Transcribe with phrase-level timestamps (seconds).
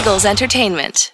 [0.00, 1.12] Eagles Entertainment.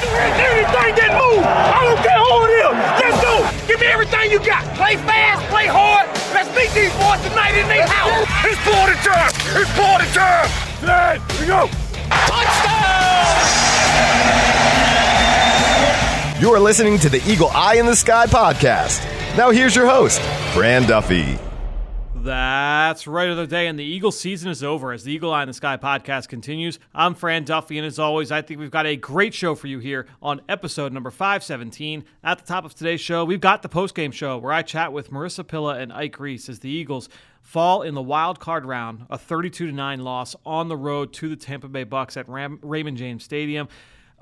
[0.00, 2.72] Anything that move, I don't care who it is.
[2.96, 3.44] Let's go.
[3.68, 4.64] Give me everything you got.
[4.74, 6.08] Play fast, play hard.
[6.32, 8.24] Let's meet these boys tonight in their house.
[8.48, 9.32] It's party time.
[9.52, 10.48] It's party time.
[10.80, 11.68] Flag, here we go.
[16.40, 19.04] You are listening to the Eagle Eye in the Sky podcast.
[19.36, 20.22] Now here's your host,
[20.54, 21.38] Fran Duffy.
[22.22, 25.42] That's right of the day, and the Eagle season is over as the Eagle Eye
[25.42, 26.78] in the Sky podcast continues.
[26.94, 29.80] I'm Fran Duffy, and as always, I think we've got a great show for you
[29.80, 32.04] here on episode number 517.
[32.22, 35.10] At the top of today's show, we've got the postgame show where I chat with
[35.10, 37.08] Marisa Pilla and Ike Reese as the Eagles
[37.40, 41.34] fall in the wild card round, a 32 9 loss on the road to the
[41.34, 43.66] Tampa Bay Bucs at Ram- Raymond James Stadium.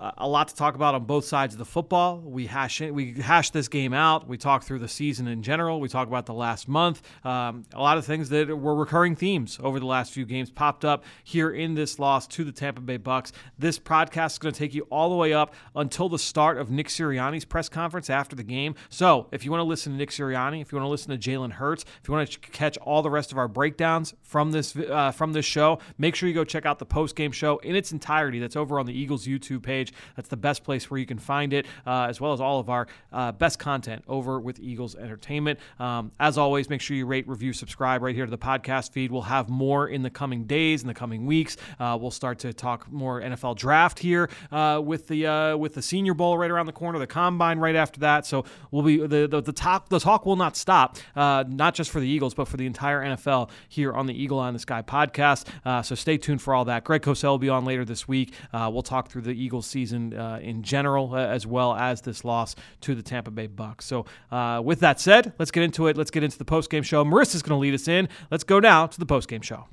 [0.01, 2.19] Uh, a lot to talk about on both sides of the football.
[2.21, 4.27] We hash we hash this game out.
[4.27, 5.79] We talk through the season in general.
[5.79, 7.03] We talk about the last month.
[7.23, 10.87] Um, a lot of things that were recurring themes over the last few games popped
[10.87, 13.33] up here in this loss to the Tampa Bay Bucs.
[13.59, 16.71] This podcast is going to take you all the way up until the start of
[16.71, 18.77] Nick Sirianni's press conference after the game.
[18.89, 21.19] So if you want to listen to Nick Sirianni, if you want to listen to
[21.19, 24.75] Jalen Hurts, if you want to catch all the rest of our breakdowns from this
[24.75, 27.77] uh, from this show, make sure you go check out the post game show in
[27.77, 28.39] its entirety.
[28.39, 30.15] That's over on the Eagles YouTube page page.
[30.17, 32.69] That's the best place where you can find it, uh, as well as all of
[32.69, 35.59] our uh, best content over with Eagles Entertainment.
[35.79, 39.11] Um, as always, make sure you rate, review, subscribe right here to the podcast feed.
[39.13, 41.57] We'll have more in the coming days, in the coming weeks.
[41.79, 45.83] Uh, we'll start to talk more NFL draft here uh, with the uh, with the
[45.83, 48.27] Senior Bowl right around the corner, the Combine right after that.
[48.27, 51.91] So we'll be the the, the talk the talk will not stop, uh, not just
[51.91, 54.83] for the Eagles, but for the entire NFL here on the Eagle in the Sky
[54.83, 55.85] podcast.
[55.85, 56.85] so stay tuned for all that.
[56.85, 58.33] Greg Cosell will be on later this week.
[58.53, 62.23] we'll talk through the Eagles season season uh, in general, uh, as well as this
[62.25, 63.83] loss to the Tampa Bay Bucs.
[63.83, 65.97] So, uh, with that said, let's get into it.
[65.97, 67.03] Let's get into the post game show.
[67.05, 68.09] Marisa's going to lead us in.
[68.31, 69.67] Let's go now to the post game show.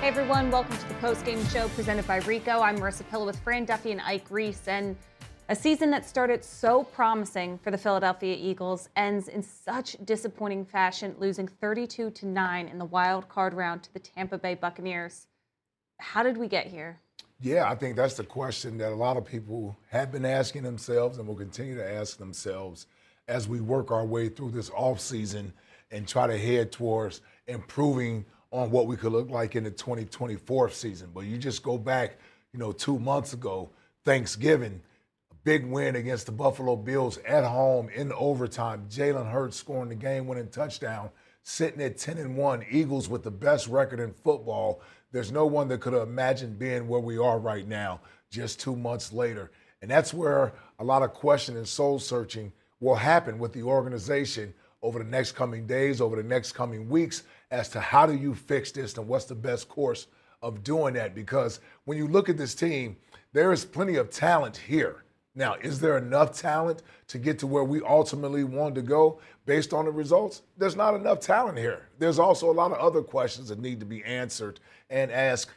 [0.00, 2.60] Hey everyone, welcome to the post game show presented by Rico.
[2.60, 4.68] I'm Marisa Pilla with Fran Duffy and Ike Reese.
[4.68, 4.96] And
[5.48, 11.14] a season that started so promising for the Philadelphia Eagles ends in such disappointing fashion,
[11.18, 15.28] losing 32 to 9 in the wild card round to the Tampa Bay Buccaneers.
[15.98, 17.00] How did we get here?
[17.40, 21.18] Yeah, I think that's the question that a lot of people have been asking themselves
[21.18, 22.86] and will continue to ask themselves
[23.28, 25.52] as we work our way through this offseason
[25.90, 30.70] and try to head towards improving on what we could look like in the 2024
[30.70, 31.10] season.
[31.14, 32.18] But you just go back,
[32.52, 33.70] you know, two months ago,
[34.04, 34.80] Thanksgiving,
[35.46, 38.84] big win against the Buffalo Bills at home in overtime.
[38.90, 41.08] Jalen Hurts scoring the game-winning touchdown,
[41.44, 42.66] sitting at 10 and 1.
[42.68, 44.80] Eagles with the best record in football.
[45.12, 48.74] There's no one that could have imagined being where we are right now, just two
[48.74, 49.52] months later.
[49.80, 54.52] And that's where a lot of question and soul searching will happen with the organization
[54.82, 58.34] over the next coming days, over the next coming weeks, as to how do you
[58.34, 60.08] fix this and what's the best course
[60.42, 61.14] of doing that.
[61.14, 62.96] Because when you look at this team,
[63.32, 65.04] there is plenty of talent here.
[65.38, 69.74] Now, is there enough talent to get to where we ultimately want to go based
[69.74, 70.40] on the results?
[70.56, 71.90] There's not enough talent here.
[71.98, 75.50] There's also a lot of other questions that need to be answered and asked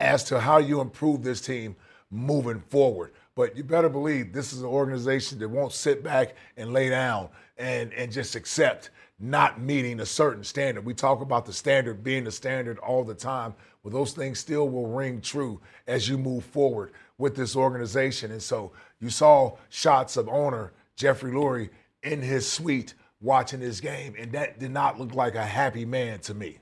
[0.00, 1.76] as to how you improve this team
[2.10, 3.12] moving forward.
[3.34, 7.28] But you better believe this is an organization that won't sit back and lay down
[7.58, 8.90] and, and just accept
[9.20, 10.86] not meeting a certain standard.
[10.86, 13.54] We talk about the standard being the standard all the time.
[13.82, 18.30] Well, those things still will ring true as you move forward with this organization.
[18.30, 21.70] And so you saw shots of owner Jeffrey Lurie
[22.02, 26.20] in his suite watching this game, and that did not look like a happy man
[26.20, 26.58] to me.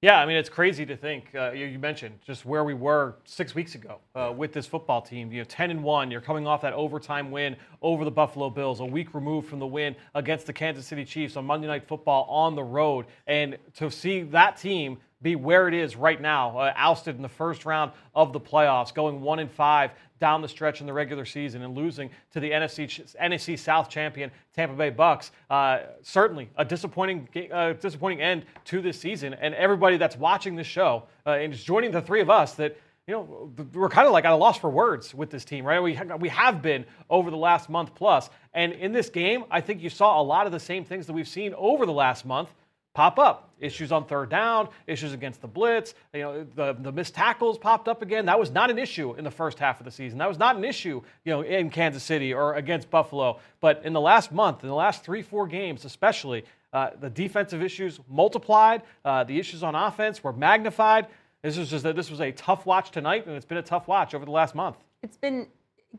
[0.00, 1.34] Yeah, I mean it's crazy to think.
[1.34, 5.02] Uh, you, you, mentioned just where we were six weeks ago uh, with this football
[5.02, 5.32] team.
[5.32, 6.08] You know, ten and one.
[6.08, 9.66] You're coming off that overtime win over the Buffalo Bills, a week removed from the
[9.66, 13.90] win against the Kansas City Chiefs on Monday Night Football on the road, and to
[13.90, 17.92] see that team be where it is right now, uh, ousted in the first round
[18.14, 19.90] of the playoffs, going one and five
[20.20, 24.30] down the stretch in the regular season and losing to the NFC NFC South champion
[24.54, 25.30] Tampa Bay Bucs.
[25.50, 30.66] Uh, certainly a disappointing uh, disappointing end to this season, and everybody that's watching this
[30.66, 32.76] show uh, and is joining the three of us that.
[33.06, 35.80] You know, we're kind of like at a loss for words with this team, right?
[35.80, 38.28] We, ha- we have been over the last month plus.
[38.52, 41.14] And in this game, I think you saw a lot of the same things that
[41.14, 42.52] we've seen over the last month
[42.98, 43.52] pop up.
[43.60, 47.86] Issues on third down, issues against the blitz, you know, the, the missed tackles popped
[47.86, 48.26] up again.
[48.26, 50.18] That was not an issue in the first half of the season.
[50.18, 53.38] That was not an issue, you know, in Kansas City or against Buffalo.
[53.60, 57.62] But in the last month, in the last three, four games especially, uh, the defensive
[57.62, 61.06] issues multiplied, uh, the issues on offense were magnified.
[61.42, 63.86] This was just that this was a tough watch tonight, and it's been a tough
[63.86, 64.76] watch over the last month.
[65.04, 65.46] It's been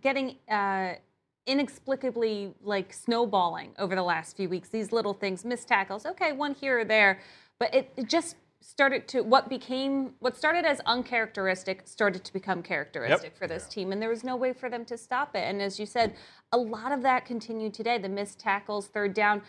[0.01, 0.95] getting uh,
[1.47, 4.69] inexplicably like snowballing over the last few weeks.
[4.69, 7.19] These little things, missed tackles, okay, one here or there,
[7.59, 12.61] but it, it just started to what became what started as uncharacteristic started to become
[12.61, 13.37] characteristic Yep.
[13.37, 15.39] for this team and there was no way for them to stop it.
[15.39, 16.13] And as you said
[16.51, 19.43] a lot of that continued today the missed tackles third down.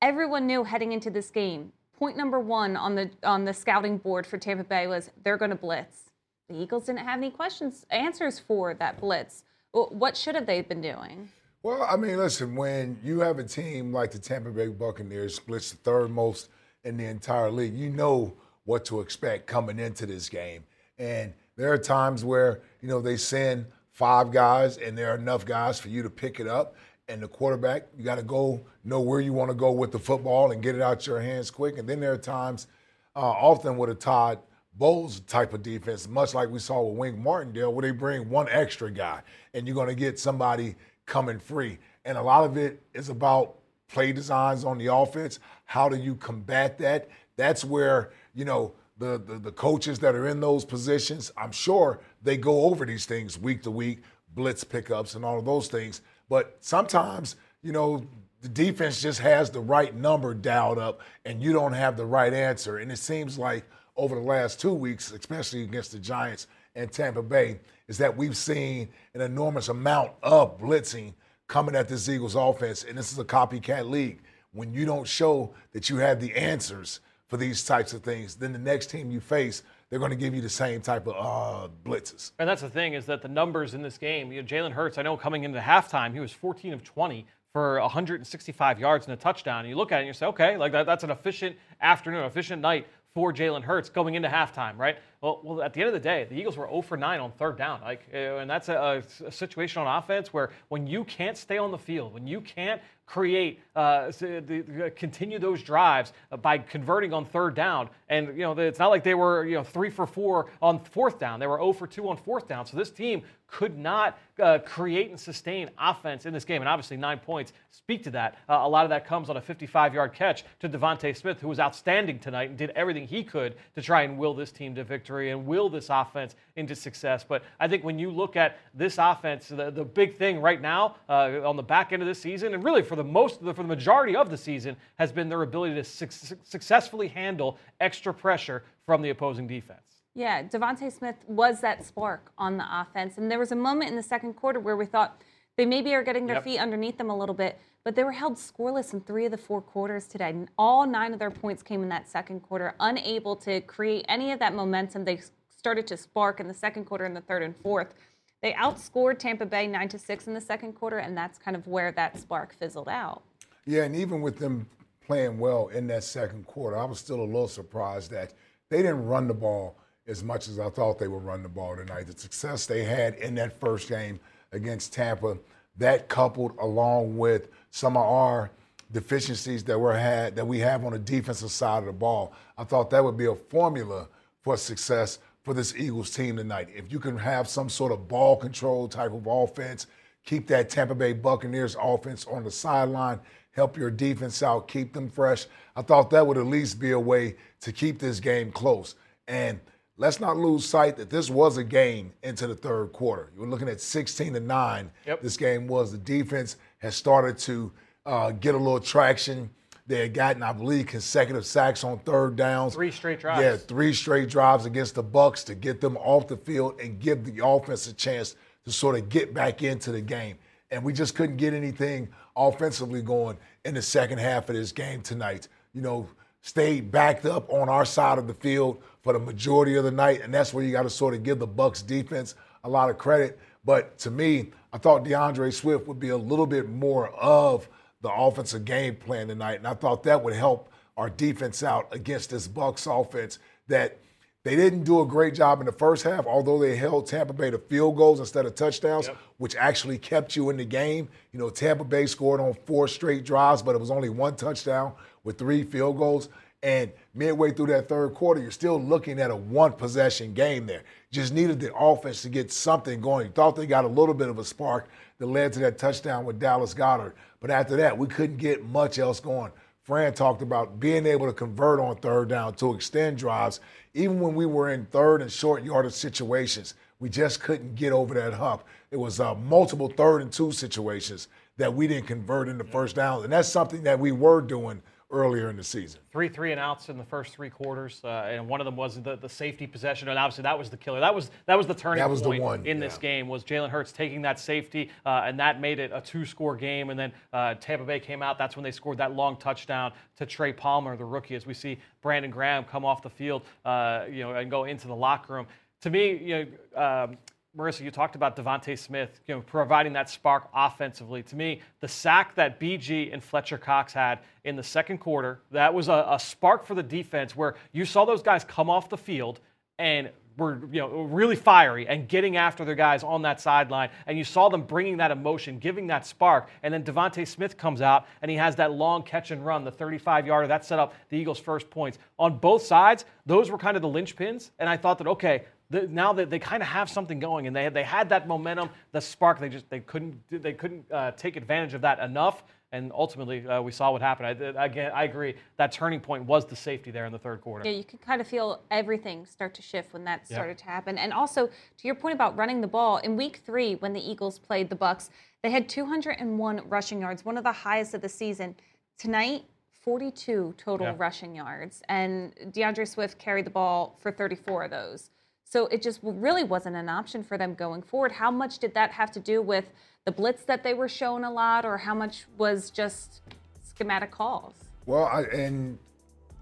[0.00, 4.26] Everyone knew heading into this game point number 1 on the on the scouting board
[4.28, 6.10] for Tampa Bay was they're going to blitz.
[6.48, 9.42] The Eagles didn't have any questions answers for that blitz
[9.72, 11.28] what should have they been doing
[11.62, 15.70] Well, I mean, listen, when you have a team like the Tampa Bay Buccaneers, splits
[15.70, 16.48] the third most
[16.84, 18.34] in the entire league, you know
[18.64, 20.64] what to expect coming into this game.
[20.98, 25.44] And there are times where, you know, they send five guys and there are enough
[25.44, 26.74] guys for you to pick it up.
[27.08, 29.98] And the quarterback, you got to go know where you want to go with the
[29.98, 31.78] football and get it out your hands quick.
[31.78, 32.66] And then there are times,
[33.14, 34.38] uh, often with a Todd
[34.74, 38.48] Bowles type of defense, much like we saw with Wink Martindale, where they bring one
[38.48, 39.22] extra guy
[39.52, 40.74] and you're going to get somebody
[41.06, 41.78] coming free.
[42.04, 43.56] And a lot of it is about
[43.88, 45.38] play designs on the offense.
[45.66, 47.08] How do you combat that?
[47.36, 52.00] That's where, you know, the, the, the coaches that are in those positions, I'm sure
[52.22, 54.02] they go over these things week to week,
[54.34, 56.00] blitz pickups and all of those things.
[56.28, 58.06] But sometimes, you know,
[58.40, 62.32] the defense just has the right number dialed up and you don't have the right
[62.32, 62.78] answer.
[62.78, 63.64] And it seems like
[63.96, 68.36] over the last two weeks, especially against the Giants and Tampa Bay, is that we've
[68.36, 71.14] seen an enormous amount of blitzing
[71.46, 72.84] coming at this Eagles offense.
[72.84, 74.20] And this is a copycat league.
[74.52, 78.52] When you don't show that you have the answers for these types of things, then
[78.52, 81.68] the next team you face, they're going to give you the same type of uh,
[81.84, 82.32] blitzes.
[82.38, 84.96] And that's the thing is that the numbers in this game, you know, Jalen Hurts,
[84.96, 89.16] I know coming into halftime, he was 14 of 20 for 165 yards and a
[89.16, 89.60] touchdown.
[89.60, 92.24] And you look at it and you say, okay, like that, that's an efficient afternoon,
[92.24, 94.96] efficient night for Jalen Hurts going into halftime, right?
[95.22, 97.30] Well, well, at the end of the day, the Eagles were 0 for 9 on
[97.30, 97.80] third down.
[97.80, 101.70] Like, uh, and that's a, a situation on offense where when you can't stay on
[101.70, 107.12] the field, when you can't create, uh, the, the- continue those drives uh, by converting
[107.12, 110.06] on third down, and you know, it's not like they were you know three for
[110.06, 111.38] four on fourth down.
[111.38, 112.66] They were 0 for 2 on fourth down.
[112.66, 116.62] So this team could not uh, create and sustain offense in this game.
[116.62, 118.38] And obviously, nine points speak to that.
[118.48, 121.48] Uh, a lot of that comes on a 55 yard catch to DeVonta Smith, who
[121.48, 124.84] was outstanding tonight and did everything he could to try and will this team to
[124.84, 127.24] victory and will this offense into success.
[127.26, 130.96] But I think when you look at this offense, the, the big thing right now
[131.08, 133.62] uh, on the back end of this season, and really for the most, for the
[133.62, 136.10] majority of the season, has been their ability to suc
[136.42, 139.80] successfully handle extra pressure from the opposing defense.
[140.14, 143.16] Yeah, DeVonta Smith was that spark on the offense.
[143.18, 145.22] And there was a moment in the second quarter where we thought
[145.56, 146.44] they maybe are getting their Yep.
[146.44, 149.38] feet underneath them a little bit, but they were held scoreless in three of the
[149.38, 150.30] four quarters today.
[150.30, 154.32] And all nine of their points came in that second quarter, unable to create any
[154.32, 155.20] of that momentum they
[155.56, 157.94] started to spark in the second quarter and the third and fourth.
[158.40, 161.66] They outscored Tampa Bay 9 to 6 in the second quarter, and that's kind of
[161.68, 163.22] where that spark fizzled out.
[163.64, 164.66] Yeah, and even with them
[165.06, 168.32] playing well in that second quarter, I was still a little surprised that
[168.68, 169.76] they didn't run the ball
[170.08, 172.08] as much as I thought they would run the ball tonight.
[172.08, 174.18] The success they had in that first game
[174.50, 175.38] against Tampa,
[175.76, 178.50] that coupled along with some of our
[178.92, 182.64] deficiencies that we had that we have on the defensive side of the ball, I
[182.64, 184.08] thought that would be a formula
[184.42, 186.68] for success for this Eagles team tonight.
[186.72, 189.86] If you can have some sort of ball control type of offense,
[190.24, 193.18] keep that Tampa Bay Buccaneers offense on the sideline,
[193.52, 195.46] help your defense out, keep them fresh.
[195.74, 198.96] I thought that would at least be a way to keep this game close.
[199.26, 199.58] And
[199.96, 203.32] let's not lose sight that this was a game into the third quarter.
[203.34, 204.90] You're looking at 16 to 9.
[205.06, 205.22] Yep.
[205.22, 205.90] This game was.
[205.92, 207.72] The defense has started to
[208.04, 209.48] uh, get a little traction.
[209.86, 212.74] They had gotten, I believe, consecutive sacks on third downs.
[212.74, 213.40] Three straight drives.
[213.40, 217.24] Yeah, three straight drives against the Bucs to get them off the field and give
[217.24, 220.36] the offense a chance to sort of get back into the game.
[220.70, 225.02] And we just couldn't get anything offensively going in the second half of this game
[225.02, 225.48] tonight.
[225.74, 226.08] You know,
[226.40, 230.20] stayed backed up on our side of the field for the majority of the night,
[230.22, 232.34] and that's where you got to sort of give the Bucs defense
[232.64, 233.38] a lot of credit.
[233.64, 237.68] But to me, I thought D'Andre Swift would be a little bit more of
[238.00, 242.30] the offensive game plan tonight, and I thought that would help our defense out against
[242.30, 243.38] this Bucs offense
[243.68, 243.98] that
[244.44, 247.50] they didn't do a great job in the first half, although they held Tampa Bay
[247.50, 251.08] to field goals instead of touchdowns, which actually kept you in the game.
[251.32, 254.94] You know, Tampa Bay scored on four straight drives, but it was only one touchdown
[255.22, 256.28] with three field goals.
[256.62, 260.84] And midway through that third quarter, you're still looking at a one possession game there.
[261.10, 263.26] Just needed the offense to get something going.
[263.26, 264.88] You thought they got a little bit of a spark
[265.18, 267.14] that led to that touchdown with Dallas Goedert.
[267.40, 269.50] But after that, we couldn't get much else going.
[269.82, 273.58] Fran talked about being able to convert on third down to extend drives.
[273.94, 278.14] Even when we were in third and short yardage situations, We just couldn't get over
[278.14, 278.62] that hump.
[278.92, 281.26] It was uh, multiple third and two situations
[281.56, 284.80] that we didn't convert into first downs, and that's something that we were doing
[285.12, 286.00] earlier in the season.
[286.10, 289.00] Three three and outs in the first three quarters, uh, and one of them was
[289.00, 290.98] the, the safety possession, and obviously that was the killer.
[291.00, 292.88] That was that was the turning That was the point one, in yeah.
[292.88, 296.24] this game was Jalen Hurts taking that safety, uh, and that made it a two
[296.24, 296.90] score game.
[296.90, 298.38] And then uh, Tampa Bay came out.
[298.38, 301.36] That's when they scored that long touchdown to Trey Palmer, the rookie.
[301.36, 304.88] As we see Brandon Graham come off the field, uh, you know, and go into
[304.88, 305.46] the locker room.
[305.82, 307.04] To me, you know.
[307.04, 307.18] Um,
[307.56, 311.22] Marisa, you talked about DeVonta Smith, you know, providing that spark offensively.
[311.24, 315.72] To me, the sack that BG and Fletcher Cox had in the second quarter, that
[315.72, 318.96] was a, a spark for the defense where you saw those guys come off the
[318.96, 319.40] field
[319.78, 324.16] and were you know really fiery and getting after their guys on that sideline, and
[324.16, 326.48] you saw them bringing that emotion, giving that spark.
[326.62, 329.70] And then DeVonta Smith comes out and he has that long catch and run, the
[329.70, 333.04] 35 yarder that set up the Eagles' first points on both sides.
[333.26, 336.38] Those were kind of the linchpins, and I thought that okay, the, now that they
[336.38, 339.48] kind of have something going and they had, they had that momentum, the spark, they
[339.48, 343.72] just they couldn't they couldn't uh, take advantage of that enough, and ultimately uh, we
[343.72, 344.26] saw what happened.
[344.58, 347.66] I, again, I agree that turning point was the safety there in the third quarter.
[347.68, 350.98] Yeah, you could kind of feel everything start to shift when that started to happen.
[350.98, 354.38] And also, to your point about running the ball, in week three, when the Eagles
[354.38, 355.08] played the Bucs,
[355.42, 358.54] they had 201 rushing yards, one of the highest of the season.
[358.98, 359.46] Tonight,
[359.80, 360.94] 42 total Yeah.
[360.98, 365.10] rushing yards, and D'Andre Swift carried the ball for 34 of those.
[365.52, 368.10] So it just really wasn't an option for them going forward.
[368.10, 369.66] How much did that have to do with
[370.06, 373.20] the blitz that they were shown a lot, or how much was just
[373.62, 374.54] schematic calls?
[374.86, 375.78] Well, I, and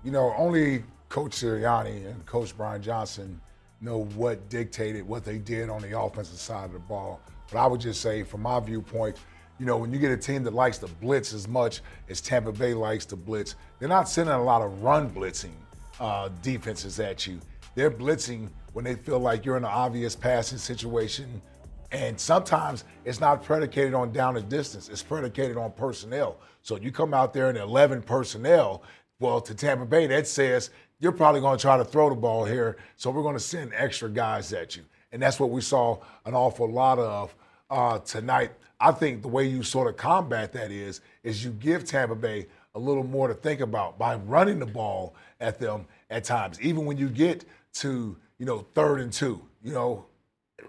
[0.04, 3.40] you know, only Coach Sirianni and Coach Brian Johnson
[3.80, 7.20] know what dictated what they did on the offensive side of the ball.
[7.50, 9.16] But I would just say, from my viewpoint,
[9.58, 12.52] you know, when you get a team that likes to blitz as much as Tampa
[12.52, 15.54] Bay likes to blitz, they're not sending a lot of run blitzing
[15.98, 17.40] uh, defenses at you.
[17.74, 21.40] They're blitzing when they feel like you're in an obvious passing situation.
[21.92, 26.38] And sometimes it's not predicated on down and distance, it's predicated on personnel.
[26.62, 28.82] So you come out there in 11 personnel,
[29.18, 32.44] well, to Tampa Bay, that says you're probably going to try to throw the ball
[32.44, 32.76] here.
[32.96, 34.84] So we're going to send extra guys at you.
[35.12, 37.34] And that's what we saw an awful lot of
[37.70, 38.52] uh, tonight.
[38.78, 42.46] I think the way you sort of combat that is, is you give Tampa Bay
[42.74, 46.60] a little more to think about by running the ball at them at times.
[46.60, 50.06] Even when you get to, you know, third and two, you know,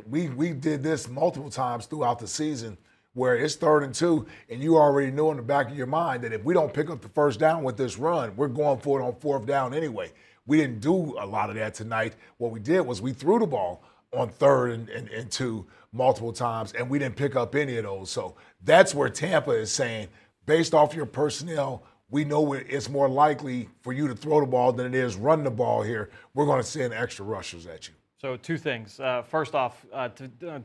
[0.09, 2.77] we we did this multiple times throughout the season
[3.13, 6.23] where it's third and two, and you already know in the back of your mind
[6.23, 8.99] that if we don't pick up the first down with this run, we're going for
[8.99, 10.11] it on fourth down anyway.
[10.45, 12.15] We didn't do a lot of that tonight.
[12.37, 16.33] What we did was we threw the ball on third and, and, and two multiple
[16.33, 18.11] times, and we didn't pick up any of those.
[18.11, 18.35] So
[18.65, 20.09] that's where Tampa is saying,
[20.45, 24.73] based off your personnel, we know it's more likely for you to throw the ball
[24.73, 26.11] than it is run the ball here.
[26.33, 27.93] We're going to send extra rushers at you.
[28.19, 28.99] So two things.
[28.99, 30.09] Uh, first off, uh,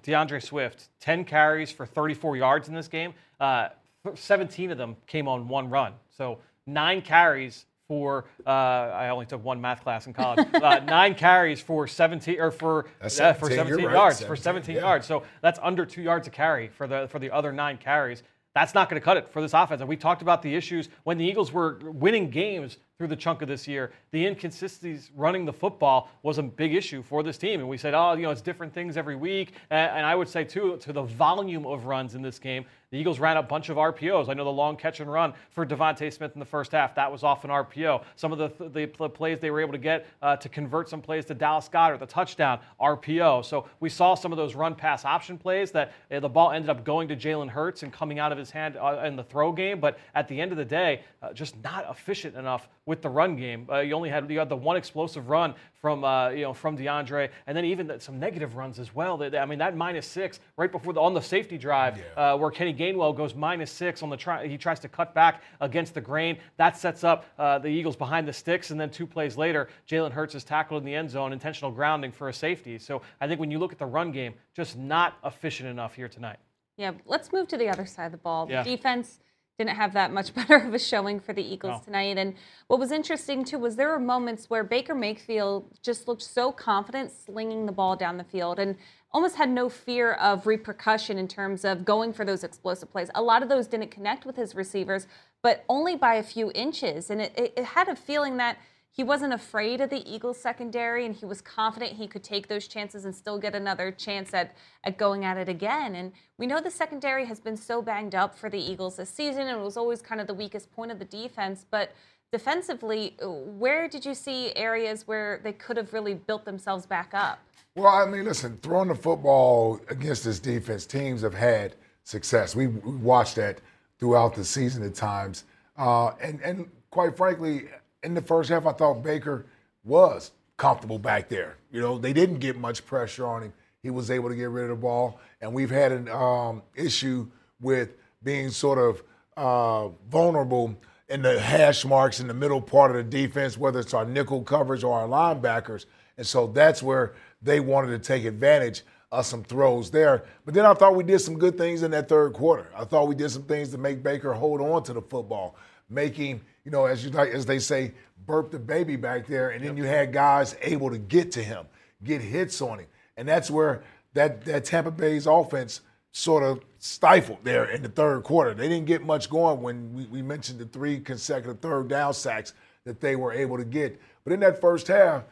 [0.03, 3.15] D'Andre Swift, 10 carries for 34 yards in this game.
[3.41, 3.69] Uh,
[4.15, 5.95] 17 of them came on one run.
[6.11, 8.27] So nine carries for.
[8.47, 10.47] Uh, I only took one math class in college.
[10.55, 14.37] uh, nine carries for 17 or for uh, for 17, 17 you're right, yards for
[14.37, 14.81] 17, 17 yeah.
[14.83, 15.07] yards.
[15.07, 18.23] So that's under two yards a carry for the for the other nine carries.
[18.57, 19.83] That's not going to cut it for this offense.
[19.83, 23.43] And we talked about the issues when the Eagles were winning games through the chunk
[23.43, 23.93] of this year.
[24.11, 27.61] The inconsistencies running the football was a big issue for this team.
[27.61, 29.53] And we said, oh, you know, it's different things every week.
[29.71, 33.19] And, I would say, too, to the volume of runs in this game, the Eagles
[33.19, 34.29] ran a bunch of RPOs.
[34.29, 37.11] I know the long catch and run for DeVonta Smith in the first half, that
[37.11, 38.05] was off an RPO.
[38.15, 41.03] Some of the, the pl- plays they were able to get uh, to convert some
[41.03, 43.45] plays to Dallas Goedert, the touchdown, RPO.
[43.45, 46.71] So we saw some of those run pass option plays that uh, the ball ended
[46.71, 49.51] up going to Jalen Hurts and coming out of his hand uh, in the throw
[49.51, 49.81] game.
[49.81, 53.35] But at the end of the day, uh, just not efficient enough with the run
[53.37, 53.67] game.
[53.71, 56.77] Uh, you only had you had the one explosive run from uh, you know from
[56.77, 59.17] D'Andre, and then even the, some negative runs as well.
[59.19, 62.51] That- I mean that minus six right before the on the safety drive uh, where
[62.51, 64.47] Kenny Gainwell goes minus six on the try.
[64.47, 66.39] He tries to cut back against the grain.
[66.57, 70.13] That sets up uh, the Eagles behind the sticks, and then two plays later, Jalen
[70.13, 72.79] Hurts is tackled in the end zone, intentional grounding for a safety.
[72.79, 76.09] So I think when you look at the run game, just not efficient enough here
[76.09, 76.39] tonight.
[76.77, 78.47] Yeah, let's move to the other side of the ball.
[78.49, 78.63] Yeah.
[78.63, 79.19] The defense
[79.59, 81.85] didn't have that much better of a showing for the Eagles No.
[81.85, 82.19] tonight.
[82.19, 82.35] And
[82.67, 87.11] what was interesting too was there were moments where Baker Mayfield just looked so confident
[87.13, 88.77] slinging the ball down the field and
[89.13, 93.09] almost had no fear of repercussion in terms of going for those explosive plays.
[93.15, 95.07] A lot of those didn't connect with his receivers,
[95.43, 97.09] but only by a few inches.
[97.09, 98.59] And it, it, it had a feeling that
[98.97, 102.67] he wasn't afraid of the Eagles secondary and he was confident he could take those
[102.67, 105.95] chances and still get another chance at, at going at it again.
[105.95, 109.43] And we know the secondary has been so banged up for the Eagles this season
[109.49, 111.67] and it was always kind of the weakest point of the defense.
[111.71, 111.93] But
[112.33, 117.39] defensively, where did you see areas where they could have really built themselves back up?
[117.75, 121.75] Well, I mean, listen, throwing the football against this defense, teams have had
[122.05, 122.57] success.
[122.57, 123.61] We, watched that
[123.99, 125.45] throughout the season at times.
[125.77, 127.65] Uh, and, and quite frankly,
[128.07, 129.47] in the first half, I thought Baker
[129.85, 131.59] was comfortable back there.
[131.71, 133.53] You know, they didn't get much pressure on him.
[133.83, 135.21] He was able to get rid of the ball.
[135.41, 137.27] And we've had an um, issue
[137.61, 139.03] with being sort of
[139.37, 140.77] uh, vulnerable
[141.09, 144.43] in the hash marks in the middle part of the defense, whether it's our nickel
[144.43, 145.87] coverage or our linebackers.
[146.17, 148.83] And so that's where they wanted to take advantage
[149.13, 150.25] of some throws there.
[150.45, 152.69] But then I thought we did some good things in that third quarter.
[152.75, 155.57] I thought we did some things to make Baker hold on to the football,
[155.89, 157.93] making, you know, as you like as they say,
[158.27, 161.67] burp the baby back there, and then you had guys able to get to him,
[162.03, 162.87] get hits on him.
[163.17, 163.83] And that's where
[164.15, 165.81] that that Tampa Bay's offense
[166.13, 168.55] sort of stifled there in the third quarter.
[168.55, 172.55] They didn't get much going when we, we mentioned the three consecutive third down sacks
[172.85, 174.01] that they were able to get.
[174.25, 175.25] But in that first half,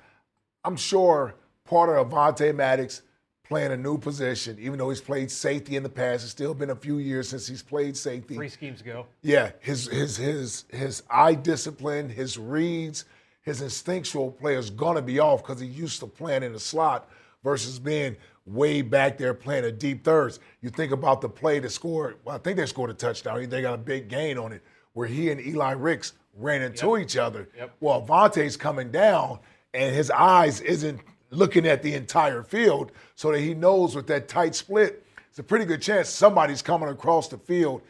[0.63, 1.35] I'm sure
[1.65, 3.03] part of Avonte Maddox
[3.45, 6.25] playing a new position, even though he's played safety in the past.
[6.25, 8.35] It's still been a few years since he's played safety.
[8.35, 9.07] Three schemes ago.
[9.23, 13.05] Yeah, his his his his eye discipline, his reads,
[13.43, 17.09] his instinctual play is gonna be off because he used to playing in the slot
[17.43, 20.41] versus being way back there playing a deep thirds.
[20.61, 22.17] You think about the play that scored.
[22.25, 23.49] Well, I think they scored a touchdown.
[23.49, 24.63] They got a big gain on it
[24.95, 26.99] where he and Eli Ricks ran into yep.
[27.05, 27.49] each other.
[27.57, 27.77] Yep.
[27.81, 29.39] Well, Avonte's coming down
[29.73, 31.01] and his eyes isn't
[31.35, 35.43] looking at the entire field so that he knows with that tight split, it's a
[35.43, 37.83] pretty good chance somebody's coming across the field.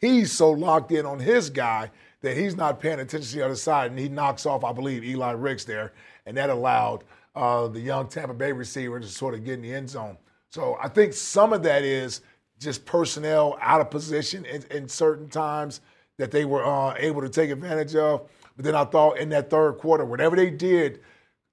[0.00, 1.90] He's so locked in on his guy
[2.22, 5.04] that he's not paying attention to the other side, and he knocks off, I believe,
[5.04, 5.92] Eli Ricks there,
[6.26, 7.04] and that allowed
[7.36, 10.16] uh, the young Tampa Bay receiver to sort of get in the end zone.
[10.50, 12.22] So I think some of that is
[12.58, 15.80] just personnel out of position in, in certain times
[16.16, 18.28] that they were uh, able to take advantage of.
[18.56, 21.00] But then I thought in that third quarter, whatever they did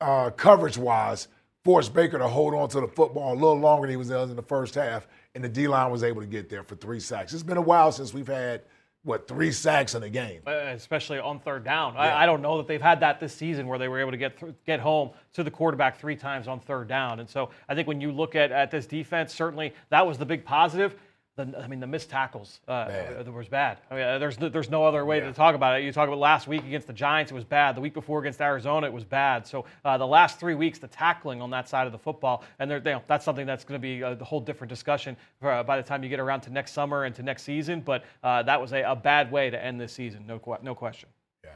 [0.02, 1.28] uh, coverage wise,
[1.66, 4.36] forced Baker to hold on to the football a little longer than he was in
[4.36, 7.34] the first half, and the D line was able to get there for three sacks.
[7.34, 8.62] It's been a while since we've had–
[9.06, 11.94] what three sacks in a game, uh, especially on third down.
[11.94, 12.02] Yeah.
[12.02, 14.18] I, I, don't know that they've had that this season where they were able to
[14.18, 17.20] get th- get home to the quarterback three times on third down.
[17.20, 20.25] And so I think when you look at at this defense, certainly that was the
[20.25, 20.96] big positive
[21.36, 22.90] the, I mean, the missed tackles uh,
[23.28, 23.80] was bad.
[23.92, 25.28] I mean, uh, there's there's no other way yeah.
[25.28, 25.84] to talk about it.
[25.84, 27.76] You talk about last week against the Giants, it was bad.
[27.76, 29.46] The week before against Arizona, it was bad.
[29.46, 32.72] So uh, the last three weeks, the tackling on that side of the football, and
[32.72, 35.76] you know, that's something that's going to be a whole different discussion for, uh, by
[35.76, 37.82] the time you get around to next summer and to next season.
[37.82, 41.10] But uh, that was a, a, bad way to end this season, no no question.
[41.44, 41.50] Yeah,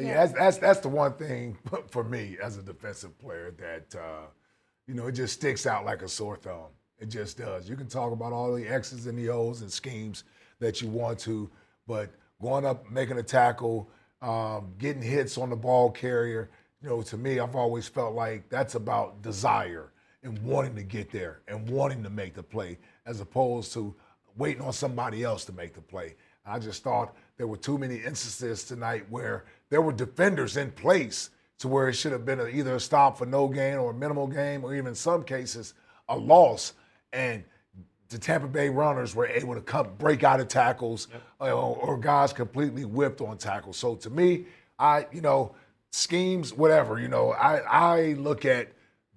[0.00, 1.58] yeah, that's, that's that's the one thing
[1.90, 4.26] for me as a defensive player that uh,
[4.86, 7.68] you know it just sticks out like a sore thumb it just does.
[7.68, 10.24] You can talk about all the X's and the O's and schemes
[10.60, 11.50] that you want to,
[11.86, 13.90] but going up, making a tackle,
[14.22, 16.50] um, getting hits on the ball carrier,
[16.82, 21.10] you know, to me, I've always felt like that's about desire and wanting to get
[21.10, 23.94] there and wanting to make the play as opposed to
[24.36, 26.14] waiting on somebody else to make the play.
[26.44, 31.30] I just thought there were too many instances tonight where there were defenders in place
[31.58, 34.26] to where it should have been either a stop for no gain or a minimal
[34.26, 35.74] game or even in some cases
[36.08, 36.74] a loss
[37.16, 37.44] and
[38.08, 41.22] the Tampa Bay runners were able to come break out of tackles yep.
[41.40, 43.76] Uh, or, or, guys completely whipped on tackles.
[43.76, 44.46] So to me,
[44.78, 45.54] I you know
[45.90, 48.68] schemes whatever you know I I look at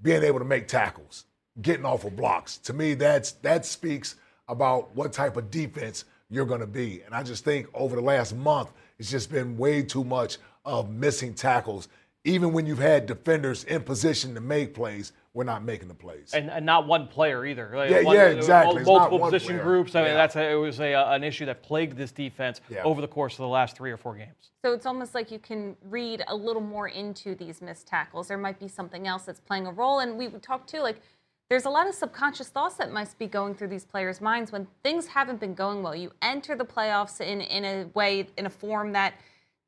[0.01, 1.25] being able to make tackles,
[1.62, 2.57] getting off of blocks.
[2.59, 4.15] To me, that's that speaks
[4.47, 7.01] about what type of defense you're going to be.
[7.03, 10.89] And I just think over the last month, it's just been way too much of
[10.89, 11.88] missing tackles.
[12.29, 16.33] Even when you've had defenders in position to make plays, we're not making the plays.
[16.33, 17.71] And, and not one player either.
[17.73, 18.83] Like yeah, one, yeah, uh, exactly.
[18.83, 19.63] Multiple position player.
[19.63, 19.95] groups.
[19.95, 22.83] I mean, that's a, it was a, uh, an issue that plagued this defense yeah.
[22.83, 24.51] over the course of the last three or four games.
[24.63, 28.27] So it's almost like you can read a little more into these missed tackles.
[28.27, 29.99] There might be something else that's playing a role.
[29.99, 31.01] And we talked too, like
[31.49, 34.67] there's a lot of subconscious thoughts that must be going through these players' minds when
[34.83, 35.95] things haven't been going well.
[35.95, 39.13] You enter the playoffs in in a way, in a form that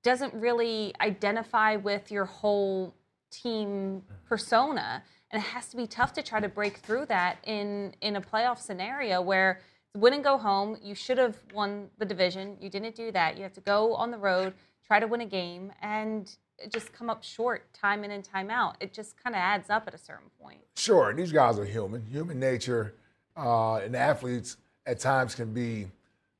[0.03, 2.95] doesn't really identify with your whole
[3.29, 7.93] team persona and it has to be tough to try to break through that in
[8.01, 9.61] in a playoff scenario where
[9.95, 10.77] win and go home.
[10.81, 12.57] You should have won the division.
[12.59, 13.37] You didn't do that.
[13.37, 14.53] You have to go on the road,
[14.85, 16.33] try to win a game, and
[16.69, 18.77] just come up short time in and time out.
[18.79, 20.59] It just kind of adds up at a certain point.
[20.75, 22.05] Sure, these guys are human.
[22.05, 22.93] Human nature,
[23.35, 25.87] uh, and athletes at times can be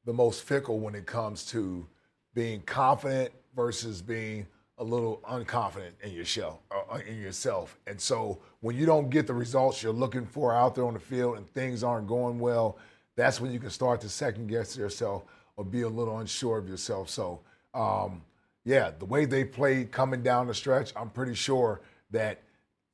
[0.06, 1.86] the most fickle when it comes to
[2.34, 4.46] being confident versus being
[4.78, 7.78] a little unconfident in yourself, uh, in yourself.
[7.86, 11.00] And so when you don't get the results you're looking for out there on the
[11.00, 12.78] field and things aren't going well,
[13.16, 15.24] that's when you can start to second guess yourself
[15.56, 17.10] or be a little unsure of yourself.
[17.10, 17.42] So,
[17.74, 18.24] um,
[18.64, 22.42] yeah, the way they played coming down the stretch, I'm pretty sure that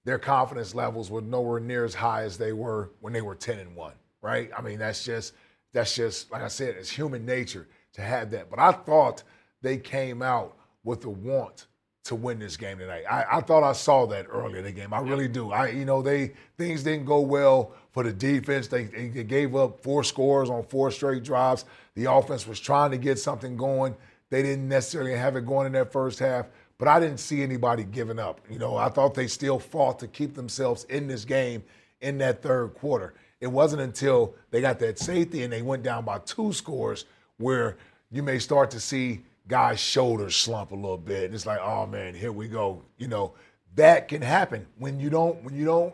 [0.03, 3.59] their confidence levels were nowhere near as high as they were when they were 10
[3.59, 4.49] and 1, right?
[4.57, 5.33] I mean, that's just
[5.73, 8.49] that's just like I said, it's human nature to have that.
[8.49, 9.23] But I thought
[9.67, 11.67] they came out with the want
[12.05, 13.03] to win this game tonight.
[13.09, 14.93] I, I, thought I saw that earlier in the game.
[14.93, 15.51] I really do.
[15.51, 18.69] I you know they things didn't go well for the defense.
[18.69, 21.65] They, they gave up four scores on four straight drives.
[21.95, 23.93] The offense was trying to get something going.
[24.29, 27.83] They didn't necessarily have it going in that first half, but I didn't see anybody
[27.83, 28.39] giving up.
[28.49, 31.61] You know, I thought they still fought to keep themselves in this game
[31.99, 33.15] in that third quarter.
[33.41, 37.03] It wasn't until they got that safety and they went down by two scores
[37.37, 37.75] where
[38.11, 41.25] you may start to see guy's shoulders slump a little bit.
[41.25, 42.83] And it's like, oh man, here we go.
[42.97, 43.33] You know,
[43.75, 45.93] that can happen when you don't, when you don't,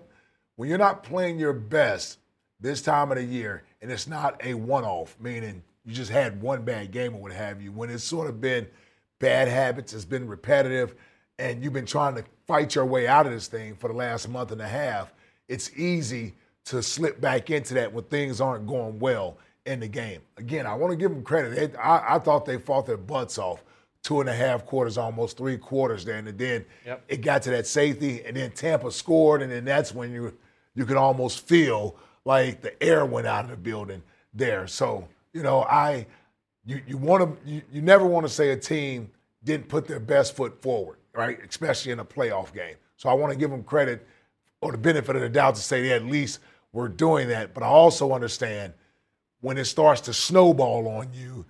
[0.55, 2.19] when you're not playing your best
[2.59, 6.63] this time of the year, and it's not a one-off, meaning you just had one
[6.63, 7.71] bad game or what have you.
[7.71, 8.67] When it's sort of been
[9.19, 10.95] bad habits, it's been repetitive,
[11.39, 14.29] and you've been trying to fight your way out of this thing for the last
[14.29, 15.13] month and a half,
[15.49, 16.35] it's easy
[16.65, 20.21] to slip back into that when things aren't going well in the game.
[20.37, 21.75] Again, I want to give them credit.
[21.77, 23.63] I, I, thought they fought their butts off
[24.01, 27.03] two and a half quarters, almost three quarters there, and then yep.
[27.07, 30.33] it got to that safety, and then Tampa scored, and then that's when you
[30.75, 31.95] you could almost feel
[32.25, 34.67] like the air went out of the building there.
[34.67, 36.05] So you know, I
[36.65, 39.09] you you want to you, you never want to say a team
[39.43, 41.39] didn't put their best foot forward, right?
[41.47, 42.75] Especially in a playoff game.
[42.97, 44.05] So I want to give them credit
[44.61, 46.39] or the benefit of the doubt to say they at least
[46.71, 47.53] were doing that.
[47.53, 48.73] But I also understand
[49.43, 51.45] when it starts to snowball on you,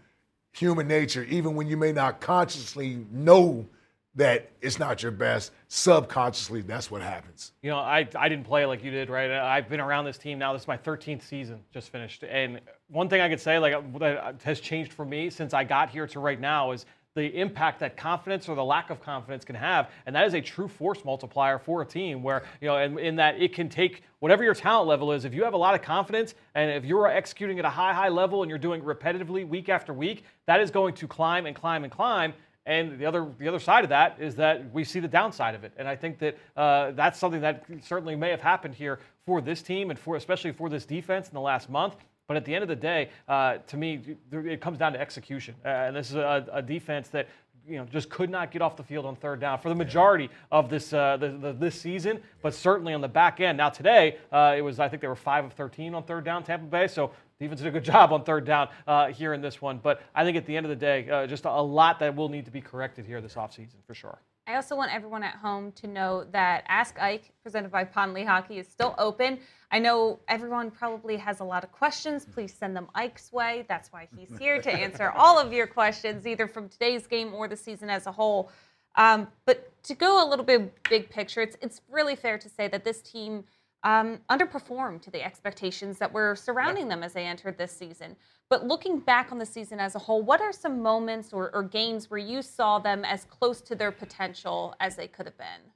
[0.51, 3.67] human nature, even when you may not consciously know
[4.15, 7.51] that it's not your best, subconsciously, that's what happens.
[7.61, 9.29] You know, I, I didn't play like you did, right?
[9.29, 10.53] I've been around this team now.
[10.53, 12.23] This is my 13th season, just finished.
[12.23, 15.91] And one thing I could say, like, that has changed for me since I got
[15.91, 19.55] here to right now is the impact that confidence or the lack of confidence can
[19.55, 19.91] have.
[20.05, 23.15] And that is a true force multiplier for a team where, you know, in, in
[23.17, 25.81] that it can take whatever your talent level is, if you have a lot of
[25.83, 29.69] confidence and if you're executing at a high, high level and you're doing repetitively week
[29.69, 32.33] after week, that is going to climb and climb and climb.
[32.65, 35.65] And the other the other side of that is that we see the downside of
[35.65, 39.41] it, and I think that uh, that's something that certainly may have happened here for
[39.41, 41.95] this team and for especially for this defense in the last month.
[42.27, 45.55] But at the end of the day, uh, to me, it comes down to execution.
[45.65, 47.27] Uh, and this is a, a, defense that
[47.67, 50.29] you know just could not get off the field on third down for the majority
[50.51, 53.57] of this uh, the, the, this season, but certainly on the back end.
[53.57, 56.43] Now today, uh, it was I think they were five of 13 on third down,
[56.43, 56.87] Tampa Bay.
[56.87, 59.79] So defense did a good job on third down uh, here in this one.
[59.83, 62.15] But I think at the end of the day, uh, just a, a lot that
[62.15, 64.19] will need to be corrected here this offseason for sure.
[64.45, 68.59] I also want everyone at home to know that Ask Ike, presented by Pond Lehocky,
[68.59, 69.39] is still open.
[69.71, 72.25] I know everyone probably has a lot of questions.
[72.25, 73.65] Please send them Ike's way.
[73.69, 77.47] That's why he's here to answer all of your questions, either from today's game or
[77.47, 78.51] the season as a whole.
[78.95, 82.67] Um, but to go a little bit big picture, it's, it's really fair to say
[82.67, 83.45] that this team
[83.83, 88.15] um, underperformed to the expectations that were surrounding them as they entered this season.
[88.49, 91.63] But looking back on the season as a whole, what are some moments or, or
[91.63, 95.71] games where you saw them as close to their potential as they could have been?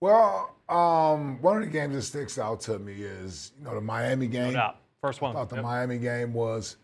[0.00, 3.80] Well, um, one of the games that sticks out to me is you know the
[3.80, 4.54] Miami game.
[4.54, 4.72] No.
[5.02, 5.30] First one.
[5.30, 5.64] I thought the yep.
[5.64, 6.76] Miami game was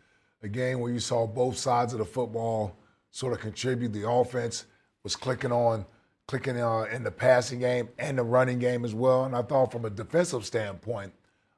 [0.42, 2.76] a game where you saw both sides of the football
[3.11, 3.92] sort of contribute.
[3.92, 4.66] The offense
[5.02, 5.87] was clicking on
[6.29, 9.25] clicking uh, in the passing game and the running game as well.
[9.25, 11.12] And I thought from a defensive standpoint,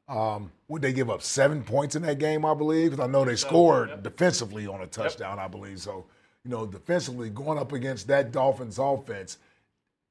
[0.08, 2.44] um, would they give up seven points in that game?
[2.44, 2.90] I believe.
[2.90, 4.02] Because I know they scored yep.
[4.02, 5.36] defensively on a touchdown.
[5.36, 5.44] Yep.
[5.44, 6.06] I believe so.
[6.44, 9.38] You know, defensively going up against that Dolphins offense,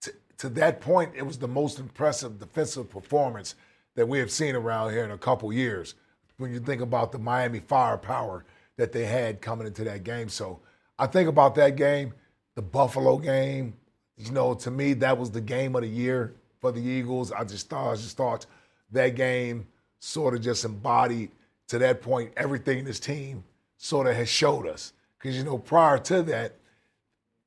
[0.01, 3.55] to, to that point, it was the most impressive defensive performance
[3.95, 5.95] that we have seen around here in a couple years.
[6.37, 8.45] When you think about the Miami firepower
[8.77, 10.59] that they had coming into that game, so
[10.99, 12.13] I think about that game,
[12.53, 13.73] the Buffalo game,
[14.17, 17.31] you know, to me, that was the game of the year for the Eagles.
[17.31, 18.45] I just thought, I just thought
[18.91, 19.67] that game
[19.99, 21.31] sort of just embodied
[21.67, 23.43] to that point everything this team
[23.77, 24.93] sort of has showed us.
[25.17, 26.55] Because you know, prior to that,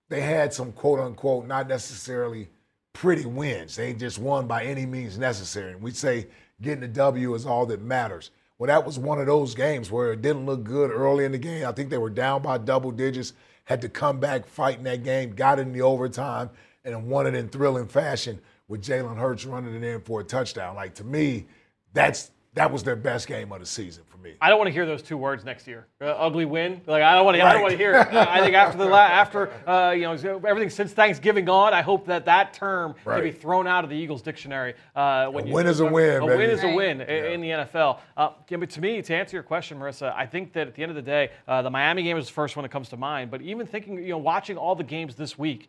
[0.09, 2.49] they had some quote unquote not necessarily
[2.93, 3.77] pretty wins.
[3.77, 5.73] They just won by any means necessary.
[5.73, 6.27] And we say
[6.61, 8.31] getting the W is all that matters.
[8.59, 11.39] Well, that was one of those games where it didn't look good early in the
[11.39, 11.67] game.
[11.67, 13.33] I think they were down by double digits
[13.71, 16.51] had to come back fighting that game, got in the overtime,
[16.85, 20.75] and won it in thrilling fashion with Jalen Hurts running it in for a touchdown.
[20.75, 21.47] Like to me,
[21.93, 24.35] that's that was their best game of the season me.
[24.41, 25.87] I don't want to hear those two words next year.
[26.01, 26.81] Uh, ugly win.
[26.87, 27.43] Like I don't want to.
[27.45, 28.13] I don't want to hear it.
[28.13, 30.13] Uh, I think after the la- after uh, you know
[30.47, 33.17] everything since Thanksgiving on, I hope that that term Right.
[33.23, 34.75] can be thrown out of the Eagles dictionary.
[34.95, 36.37] Uh, when A you- win is a win, A baby.
[36.39, 36.77] win is a Right.
[36.77, 38.01] win i- in the NFL.
[38.17, 40.83] Uh, yeah, but to me, to answer your question, Marisa, I think that at the
[40.83, 42.97] end of the day, uh, the Miami game is the first one that comes to
[42.97, 43.31] mind.
[43.31, 45.69] But even thinking, you know, watching all the games this week.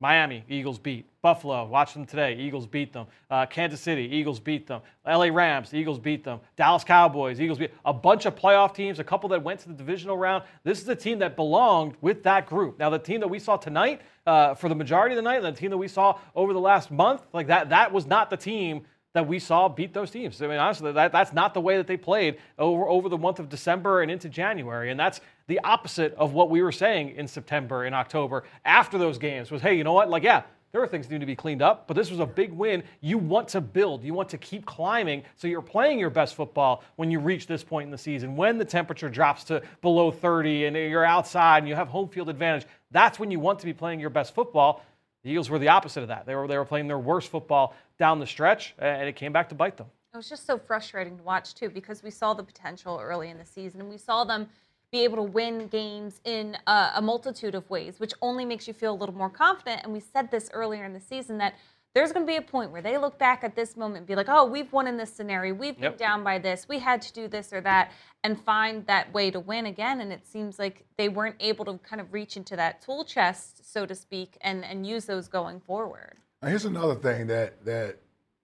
[0.00, 1.06] Miami, Eagles beat.
[1.22, 2.36] Buffalo, watch them today.
[2.36, 3.06] Eagles beat them.
[3.28, 4.80] Uh, Kansas City, Eagles beat them.
[5.04, 6.38] LA Rams, Eagles beat them.
[6.54, 9.74] Dallas Cowboys, Eagles beat a bunch of playoff teams, a couple that went to the
[9.74, 10.44] divisional round.
[10.62, 12.78] This is a team that belonged with that group.
[12.78, 15.46] Now, the team that we saw tonight, uh, for the majority of the night, and
[15.46, 18.36] the team that we saw over the last month, like that, that was not the
[18.36, 20.40] team that we saw beat those teams.
[20.42, 23.38] I mean, honestly, that, that's not the way that they played over, over the month
[23.38, 24.90] of December and into January.
[24.90, 29.18] And that's the opposite of what we were saying in September and October after those
[29.18, 30.10] games was, hey, you know what?
[30.10, 32.26] Like, yeah, there are things that need to be cleaned up, but this was a
[32.26, 32.82] big win.
[33.00, 36.84] You want to build, you want to keep climbing, so you're playing your best football
[36.96, 38.36] when you reach this point in the season.
[38.36, 42.28] When the temperature drops to below 30 and you're outside and you have home field
[42.28, 44.84] advantage, that's when you want to be playing your best football.
[45.24, 46.26] The Eagles were the opposite of that.
[46.26, 49.48] They were, they were playing their worst football down the stretch, and it came back
[49.48, 49.86] to bite them.
[50.14, 53.36] It was just so frustrating to watch too because we saw the potential early in
[53.38, 54.48] the season and we saw them
[54.90, 58.72] be able to win games in a, a multitude of ways, which only makes you
[58.72, 59.82] feel a little more confident.
[59.84, 61.54] And we said this earlier in the season that
[61.94, 64.14] there's going to be a point where they look back at this moment and be
[64.14, 65.52] like, oh, we've won in this scenario.
[65.52, 65.98] We've been Yep.
[65.98, 66.66] down by this.
[66.68, 67.92] We had to do this or that
[68.24, 70.00] and find that way to win again.
[70.00, 73.70] And it seems like they weren't able to kind of reach into that tool chest,
[73.70, 76.16] so to speak, and, and use those going forward.
[76.42, 77.98] Now, here's another thing that that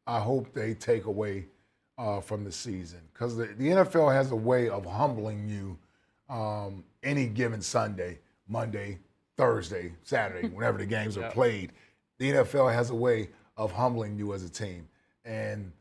[0.07, 1.46] I hope they take away
[1.96, 5.78] uh, from the season because the, the NFL has a way of humbling you
[6.28, 8.98] um, any given Sunday, Monday,
[9.37, 11.72] Thursday, Saturday, whenever the games are played.
[12.18, 14.88] The NFL has a way of humbling you as a team.
[15.24, 15.72] And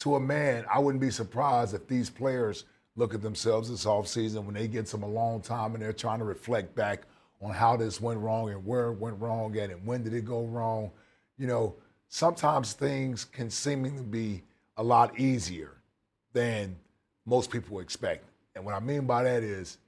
[0.00, 2.64] to a man, I wouldn't be surprised if these players
[2.96, 6.24] look at themselves this offseason when they get some alone time and they're trying to
[6.24, 7.02] reflect back
[7.40, 10.44] on how this went wrong and where it went wrong and when did it go
[10.44, 10.90] wrong.
[11.38, 11.74] You know,
[12.08, 14.42] sometimes things can seemingly be
[14.76, 15.72] a lot easier
[16.32, 16.76] than
[17.26, 18.24] most people expect.
[18.54, 19.78] And what I mean by that is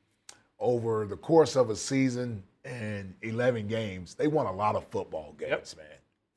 [0.58, 5.34] over the course of a season and 11 games, they won a lot of football
[5.38, 5.86] games, man.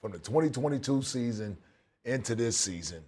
[0.02, 1.58] From the 2022 season
[2.06, 3.04] into this season,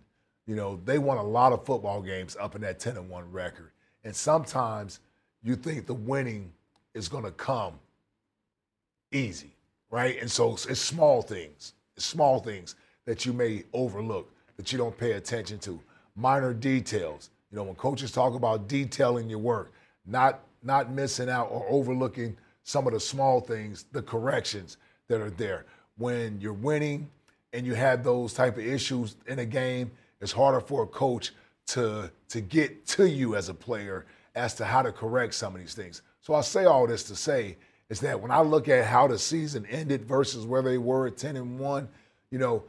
[0.45, 3.31] you know, they won a lot of football games up in that 10 and 1
[3.31, 3.71] record.
[4.03, 4.99] And sometimes
[5.43, 6.51] you think the winning
[6.93, 7.73] is going to come
[9.11, 9.51] easy,
[9.89, 10.19] right?
[10.21, 15.13] And so it's, small things, small things that you may overlook, that you don't pay
[15.13, 15.79] attention to,
[16.15, 17.29] minor details.
[17.51, 19.71] You know, when coaches talk about detailing your work,
[20.05, 24.77] not not missing out or overlooking some of the small things, the corrections
[25.07, 25.65] that are there.
[25.97, 27.09] When you're winning
[27.53, 31.33] and you have those type of issues in a game, it's harder for a coach
[31.67, 34.05] to to get to you as a player
[34.35, 36.01] as to how to correct some of these things.
[36.21, 37.57] So I say all this to say
[37.89, 41.17] is that when I look at how the season ended versus where they were at
[41.17, 41.87] 10 and 1,
[42.31, 42.63] you know,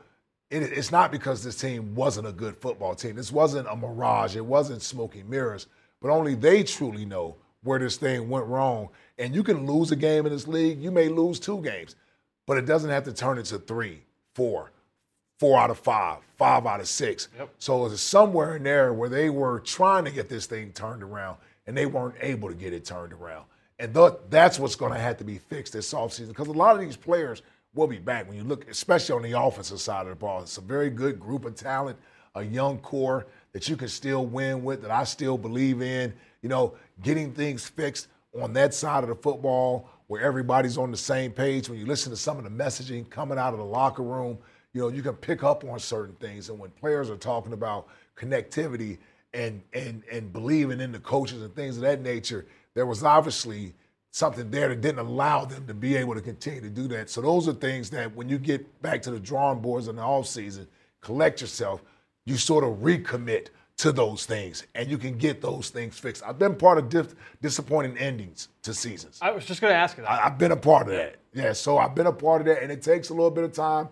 [0.51, 3.17] it, it's not because this team wasn't a good football team.
[3.17, 4.37] This wasn't a mirage.
[4.37, 5.67] It wasn't smoky mirrors.
[6.01, 8.91] But only they truly know where this thing went wrong.
[9.19, 10.81] And you can lose a game in this league.
[10.81, 11.97] You may lose two games,
[12.47, 14.03] but it doesn't have to turn into three,
[14.35, 14.71] four,
[15.41, 17.29] four out of five, five out of six.
[17.59, 21.39] So it's somewhere in there where they were trying to get this thing turned around
[21.67, 23.47] and they weren't able to get it turned around.
[23.79, 26.75] And th- that's what's going to have to be fixed this offseason because a lot
[26.75, 27.43] of these players
[27.75, 30.43] will be back when you look, especially on the offensive side of the ball.
[30.43, 31.99] It's a very good group of talent,
[32.35, 36.13] a young core that you can still win with, that I still believe in.
[36.43, 38.09] You know, getting things fixed
[38.41, 41.69] on that side of the football where everybody's on the same page.
[41.69, 44.39] When you listen to some of the messaging coming out of the locker room,
[44.73, 46.49] you know, you can pick up on certain things.
[46.49, 48.99] And when players are talking about connectivity
[49.35, 53.73] and and and believing in the coaches and things of that nature, there was obviously
[54.11, 57.09] something there that didn't allow them to be able to continue to do that.
[57.09, 60.03] So those are things that when you get back to the drawing boards in the
[60.03, 60.67] offseason,
[61.01, 61.83] collect yourself,
[62.27, 66.23] you sort of recommit to those things and you can get those things fixed.
[66.23, 69.19] I've been part of dis- disappointing endings to seasons.
[69.23, 70.11] I was just going to ask you that.
[70.11, 71.17] I, have been a part of that.
[71.33, 73.53] Yeah, so I've been a part of that, and it takes a little bit of
[73.53, 73.89] time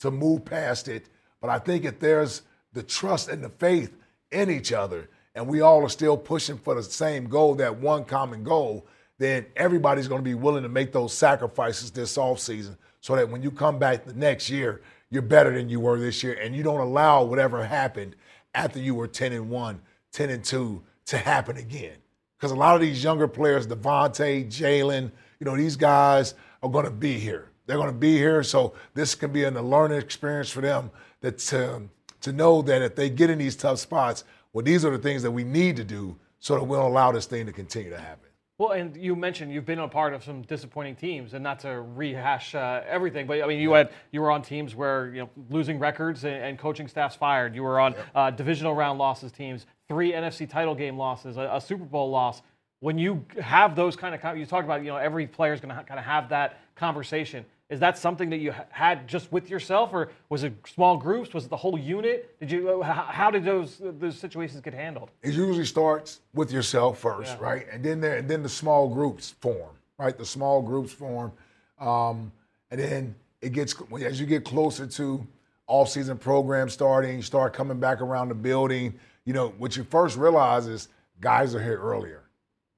[0.00, 1.08] to move past it.
[1.40, 3.96] But I think if there's the trust and the faith
[4.30, 8.04] in each other, and we all are still pushing for the same goal, that one
[8.04, 8.84] common goal,
[9.18, 13.40] then everybody's going to be willing to make those sacrifices this offseason so that when
[13.40, 16.64] you come back the next year, you're better than you were this year, and you
[16.64, 18.16] don't allow whatever happened
[18.52, 21.96] after you were 10 and 1, 10 and 2 to happen again.
[22.36, 26.84] Because a lot of these younger players, DeVonta, Jalen, you know, these guys are going
[26.84, 27.52] to be here.
[27.66, 31.38] They're going to be here, so this can be a learning experience for them that
[31.38, 31.82] to,
[32.22, 35.22] to know that if they get in these tough spots, well, these are the things
[35.22, 37.98] that we need to do so that we don't allow this thing to continue to
[37.98, 38.28] happen.
[38.58, 41.80] Well, and you mentioned you've been a part of some disappointing teams, and not to
[41.80, 45.30] rehash uh, everything, but I mean, you had you were on teams where you know
[45.48, 47.54] losing records and, and coaching staffs fired.
[47.54, 51.60] You were on uh, divisional round losses teams, three NFC title game losses, a, a
[51.60, 52.42] Super Bowl loss.
[52.80, 55.70] When you have those kind of, you talked about, you know, every player is going
[55.70, 57.44] to ha- kind of have that conversation.
[57.70, 61.34] Is that something that you had just with yourself, or was it small groups?
[61.34, 62.38] Was it the whole unit?
[62.40, 62.82] Did you?
[62.82, 65.10] How, how did those those situations get handled?
[65.22, 67.66] It usually starts with yourself first, right?
[67.70, 70.16] And then there, and then the small groups form, right?
[70.16, 71.30] The small groups form,
[71.78, 72.32] um,
[72.70, 75.26] and then it gets as you get closer to
[75.66, 78.98] off-season program starting, start coming back around the building.
[79.26, 80.88] You know what you first realize is
[81.20, 82.22] guys are here earlier,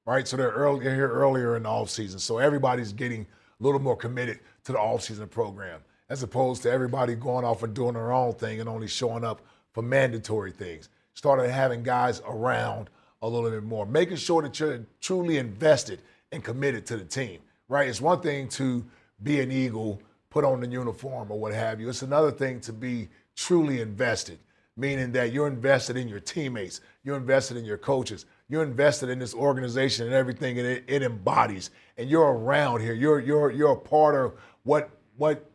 [0.05, 0.27] right?
[0.27, 3.95] So they're early, they're here earlier in the off-season, so everybody's getting a little more
[3.95, 8.33] committed to the off-season program as opposed to everybody going off and doing their own
[8.33, 10.89] thing and only showing up for mandatory things.
[11.13, 12.89] Started having guys around
[13.21, 17.39] a little bit more, making sure that you're truly invested and committed to the team,
[17.69, 17.87] right?
[17.87, 18.83] It's one thing to
[19.23, 21.87] be an Eagle, put on the uniform or what have you.
[21.87, 24.39] It's another thing to be truly invested,
[24.75, 29.19] meaning that you're invested in your teammates, you're invested in your coaches, you're invested in
[29.19, 32.93] this organization and everything it, it embodies, and you're around here.
[32.93, 35.49] You're you're you're a part of what what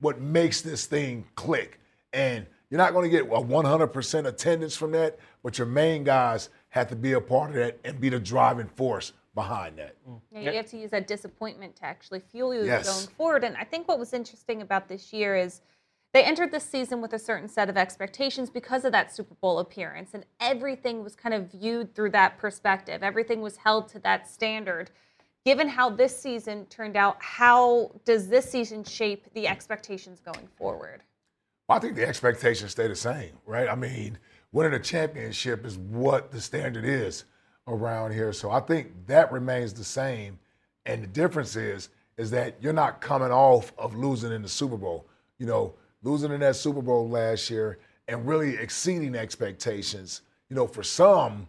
[0.00, 1.80] what makes this thing click.
[2.12, 6.50] And you're not going to get a 100% attendance from that, but your main guys
[6.68, 9.94] have to be a part of that and be the driving force behind that.
[10.08, 10.20] Mm.
[10.32, 12.86] Yeah, you have to use that disappointment to actually fuel you Yes.
[12.92, 13.44] going forward.
[13.44, 15.60] And I think what was interesting about this year is
[16.12, 19.58] they entered this season with a certain set of expectations because of that Super Bowl
[19.58, 23.02] appearance, and everything was kind of viewed through that perspective.
[23.02, 24.90] Everything was held to that standard.
[25.46, 31.04] Given how this season turned out, how does this season shape the expectations going forward?
[31.68, 33.68] I think the expectations stay the same, right?
[33.68, 34.18] I mean,
[34.50, 37.26] winning a championship is what the standard is
[37.68, 38.32] around here.
[38.32, 40.36] So I think that remains the same.
[40.84, 44.76] And the difference is, is that you're not coming off of losing in the Super
[44.76, 45.06] Bowl.
[45.38, 47.78] You know, losing in that Super Bowl last year
[48.08, 50.22] and really exceeding expectations.
[50.50, 51.46] You know, for some,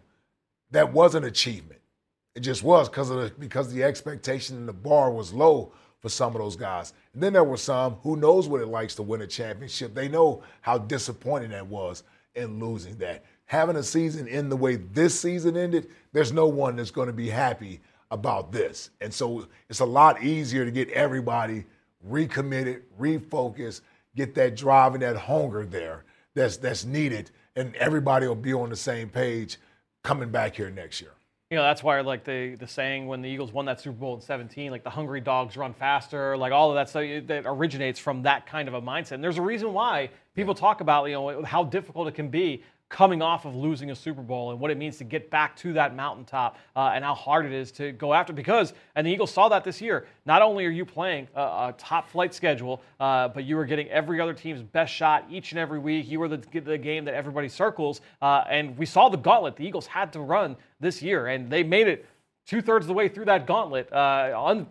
[0.70, 1.77] that was an achievement.
[2.38, 6.08] It just was because of the, because the expectation and the bar was low for
[6.08, 6.92] some of those guys.
[7.12, 9.92] And then there were some who knows what it likes to win a championship.
[9.92, 12.04] They know how disappointing that was
[12.36, 13.24] in losing that.
[13.46, 17.12] Having a season in the way this season ended, there's no one that's going to
[17.12, 17.80] be happy
[18.12, 18.90] about this.
[19.00, 21.64] And so it's a lot easier to get everybody
[22.04, 23.80] recommitted, refocused,
[24.14, 28.70] get that drive and that hunger there that's that's needed, and everybody will be on
[28.70, 29.56] the same page
[30.04, 31.10] coming back here next year.
[31.50, 34.14] You know, that's why like the the saying when the Eagles won that Super Bowl
[34.14, 37.98] in 17, like the hungry dogs run faster, like all of that stuff that originates
[37.98, 39.12] from that kind of a mindset.
[39.12, 42.62] And there's a reason why people talk about, you know, how difficult it can be
[42.88, 45.74] coming off of losing a Super Bowl and what it means to get back to
[45.74, 48.32] that mountaintop uh, and how hard it is to go after.
[48.32, 51.74] Because, and the Eagles saw that this year, not only are you playing a, a
[51.76, 55.58] top flight schedule, uh, but you are getting every other team's best shot each and
[55.58, 56.08] every week.
[56.08, 58.00] You were the, the game that everybody circles.
[58.22, 61.62] Uh, and we saw the gauntlet the Eagles had to run this year, and they
[61.62, 62.06] made it
[62.48, 64.66] two thirds of the way through that gauntlet, uh, un,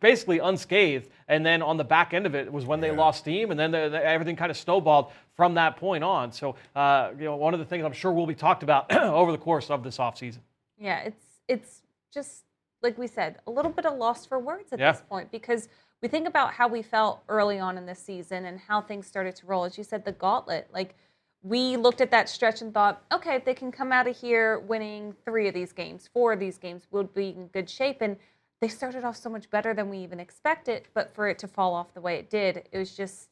[0.00, 1.06] basically unscathed.
[1.28, 3.70] And then on the back end of it was when they lost steam, and then
[3.70, 6.32] the, the, everything kind of snowballed from that point on.
[6.32, 9.30] So, uh, you know, one of the things I'm sure will be talked about over
[9.32, 10.38] the course of this offseason.
[10.78, 12.44] Yeah, it's it's just
[12.82, 14.92] like we said, a little bit of loss for words at Yeah.
[14.92, 15.68] this point because
[16.00, 19.36] we think about how we felt early on in this season and how things started
[19.36, 19.64] to roll.
[19.64, 20.68] As you said, the gauntlet.
[20.72, 20.96] Like
[21.42, 24.58] we looked at that stretch and thought, okay, if they can come out of here
[24.58, 28.02] winning three of these games, four of these games, we'll be in good shape.
[28.02, 28.16] And
[28.60, 30.82] they started off so much better than we even expected.
[30.92, 33.30] But for it to fall off the way it did, it was just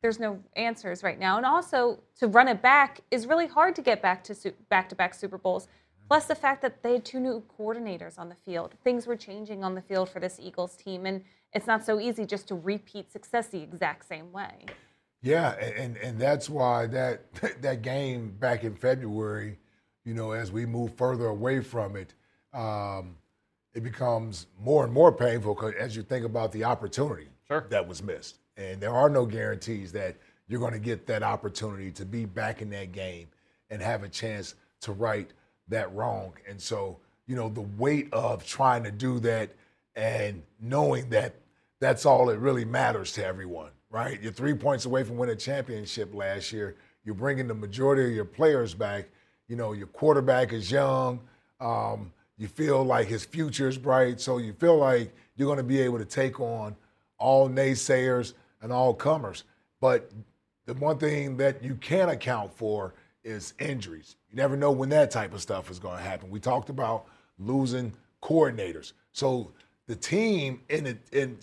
[0.00, 1.36] there's no answers right now.
[1.36, 5.38] And also to run it back is really hard to get back to back-to-back Super
[5.38, 5.68] Bowls.
[6.08, 8.74] Plus the fact that they had two new coordinators on the field.
[8.84, 11.22] Things were changing on the field for this Eagles team, and
[11.54, 14.66] it's not so easy just to repeat success the exact same way.
[15.24, 17.32] Yeah, and and that's why that
[17.62, 19.58] that game back in February,
[20.04, 22.12] you know, as we move further away from it,
[22.52, 23.16] um,
[23.74, 27.64] it becomes more and more painful as you think about the opportunity Sure.
[27.70, 31.90] that was missed, and there are no guarantees that you're going to get that opportunity
[31.92, 33.28] to be back in that game
[33.70, 35.32] and have a chance to right
[35.68, 36.34] that wrong.
[36.46, 39.54] And so, you know, the weight of trying to do that
[39.96, 41.36] and knowing that
[41.80, 44.20] that's all that really matters to everyone, right?
[44.20, 46.74] You're three points away from winning a championship last year.
[47.04, 49.08] You're bringing the majority of your players back.
[49.46, 51.20] You know, your quarterback is young.
[51.60, 54.20] Um, you feel like his future is bright.
[54.20, 56.74] So you feel like you're going to be able to take on
[57.18, 59.44] all naysayers and all comers.
[59.80, 60.10] But
[60.66, 64.16] the one thing that you can't account for is injuries.
[64.28, 66.30] You never know when that type of stuff is going to happen.
[66.30, 67.06] We talked about
[67.38, 68.92] losing coordinators.
[69.12, 69.52] So
[69.86, 71.38] the team in in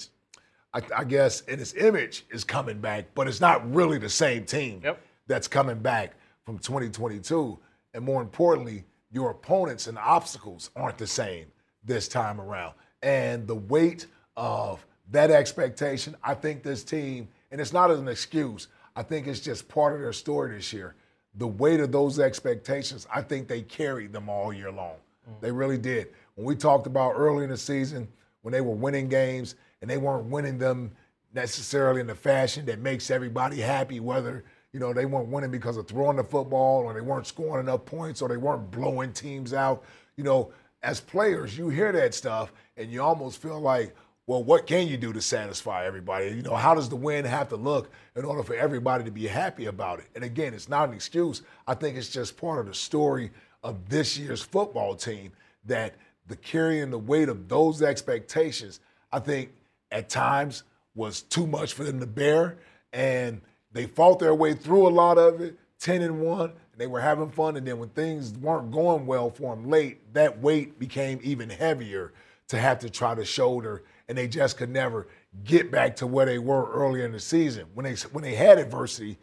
[0.73, 4.45] I, I, guess in its image is coming back, but it's not really the same
[4.45, 5.01] team yep.
[5.27, 6.13] that's coming back
[6.45, 7.59] from 2022.
[7.93, 11.47] And more importantly, your opponents and obstacles aren't the same
[11.83, 12.73] this time around.
[13.03, 14.07] And the weight
[14.37, 19.39] of that expectation, I think this team, and it's not an excuse, I think it's
[19.39, 20.95] just part of their story this year.
[21.35, 24.95] The weight of those expectations, I think they carried them all year long.
[25.29, 25.41] Mm.
[25.41, 26.09] They really did.
[26.35, 28.07] When we talked about early in the season,
[28.41, 30.91] when they were winning games and they weren't winning them
[31.33, 35.77] necessarily in the fashion that makes everybody happy, whether you know they weren't winning because
[35.77, 39.53] of throwing the football or they weren't scoring enough points or they weren't blowing teams
[39.53, 39.83] out.
[40.15, 40.51] You know,
[40.83, 43.95] as players, you hear that stuff and you almost feel like,
[44.27, 46.27] well, what can you do to satisfy everybody?
[46.27, 49.27] You know, how does the win have to look in order for everybody to be
[49.27, 50.05] happy about it?
[50.15, 51.41] And again, it's not an excuse.
[51.67, 53.31] I think it's just part of the story
[53.63, 55.31] of this year's football team
[55.65, 55.95] that
[56.27, 58.79] the carrying the weight of those expectations,
[59.11, 59.51] I think
[59.91, 60.63] at times
[60.95, 62.57] was too much for them to bear.
[62.93, 66.87] And they fought their way through a lot of it, 10 and 1, and they
[66.87, 67.55] were having fun.
[67.55, 72.13] And then when things weren't going well for them late, that weight became even heavier
[72.49, 73.83] to have to try to shoulder.
[74.07, 75.07] And they just could never
[75.45, 77.65] get back to where they were earlier in the season.
[77.73, 79.17] When they, when they had adversity,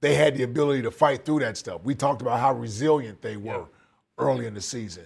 [0.00, 1.80] they had the ability to fight through that stuff.
[1.82, 3.64] We talked about how resilient they were yeah.
[4.18, 5.04] early in the season.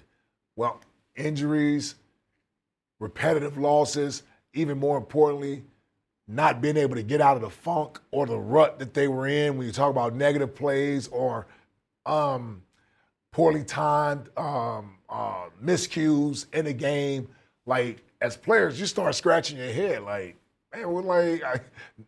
[0.57, 0.81] Well,
[1.15, 1.95] injuries,
[2.99, 4.23] repetitive losses,
[4.55, 5.65] even more importantly,
[6.29, 9.27] not being able to get out of the funk or the rut that they were
[9.27, 11.47] in when you talk about negative plays or
[12.07, 12.63] um,
[13.33, 17.29] poorly timed um, uh, miscues in the game.
[17.67, 20.37] Like, as players, you start scratching your head like,
[20.75, 21.61] man, we're like, I,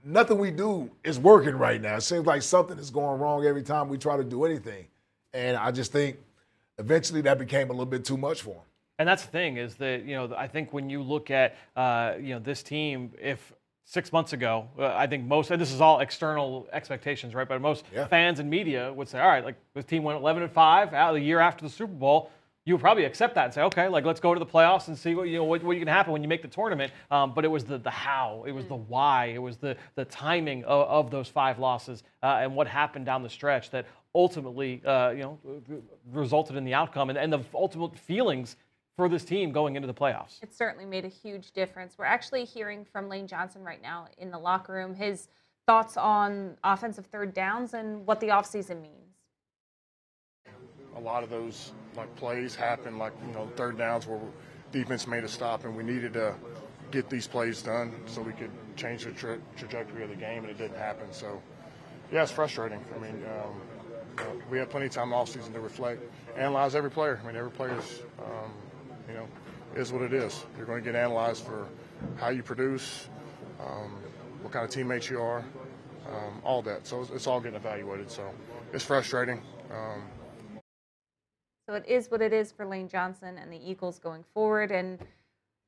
[0.04, 1.96] nothing we do is working right now.
[1.96, 4.86] It seems like something is going wrong every time we try to do anything.
[5.32, 6.18] And I just think
[6.78, 8.62] eventually that became a little bit too much for them.
[8.98, 12.14] And that's the thing is that you know I think when you look at uh,
[12.20, 13.52] you know this team, if
[13.84, 17.48] six months ago, uh, I think most and this is all external expectations, right?
[17.48, 18.06] But most yeah.
[18.06, 21.10] fans and media would say, all right, like this team went 11 and five out
[21.10, 22.30] of the year after the Super Bowl.
[22.66, 24.96] You would probably accept that and say, okay, like let's go to the playoffs and
[24.96, 26.92] see what you know what, what can happen when you make the tournament.
[27.10, 30.04] Um, but it was the the how, it was the why, it was the the
[30.04, 34.80] timing of, of those five losses uh, and what happened down the stretch that ultimately
[34.86, 35.38] uh, you know
[36.12, 38.56] resulted in the outcome and, and the ultimate feelings
[38.96, 40.42] for this team going into the playoffs.
[40.42, 41.96] It certainly made a huge difference.
[41.98, 45.28] We're actually hearing from Lane Johnson right now in the locker room his
[45.66, 49.00] thoughts on offensive third downs and what the offseason means.
[50.96, 54.20] A lot of those like plays happen, like you know third downs where
[54.70, 56.34] defense made a stop and we needed to
[56.92, 60.50] get these plays done so we could change the tra- trajectory of the game, and
[60.50, 61.12] it didn't happen.
[61.12, 61.42] So
[62.12, 62.84] yeah, it's frustrating.
[62.94, 63.24] I mean.
[63.24, 63.60] Um,
[64.16, 66.00] uh, we had plenty of time off season to reflect,
[66.36, 67.20] analyze every player.
[67.20, 68.52] I mean, every player's um,
[69.08, 69.28] you know,
[69.74, 70.44] is what it is.
[70.56, 71.66] You're going to get analyzed for
[72.16, 73.08] how you produce,
[73.60, 73.96] um,
[74.42, 75.44] what kind of teammates you are,
[76.08, 76.86] um, all that.
[76.86, 78.10] So it's, all getting evaluated.
[78.10, 78.30] So
[78.72, 79.42] it's frustrating.
[79.70, 80.02] Um,
[81.68, 84.70] so it is what it is for Lane Johnson and the Eagles going forward.
[84.70, 84.98] And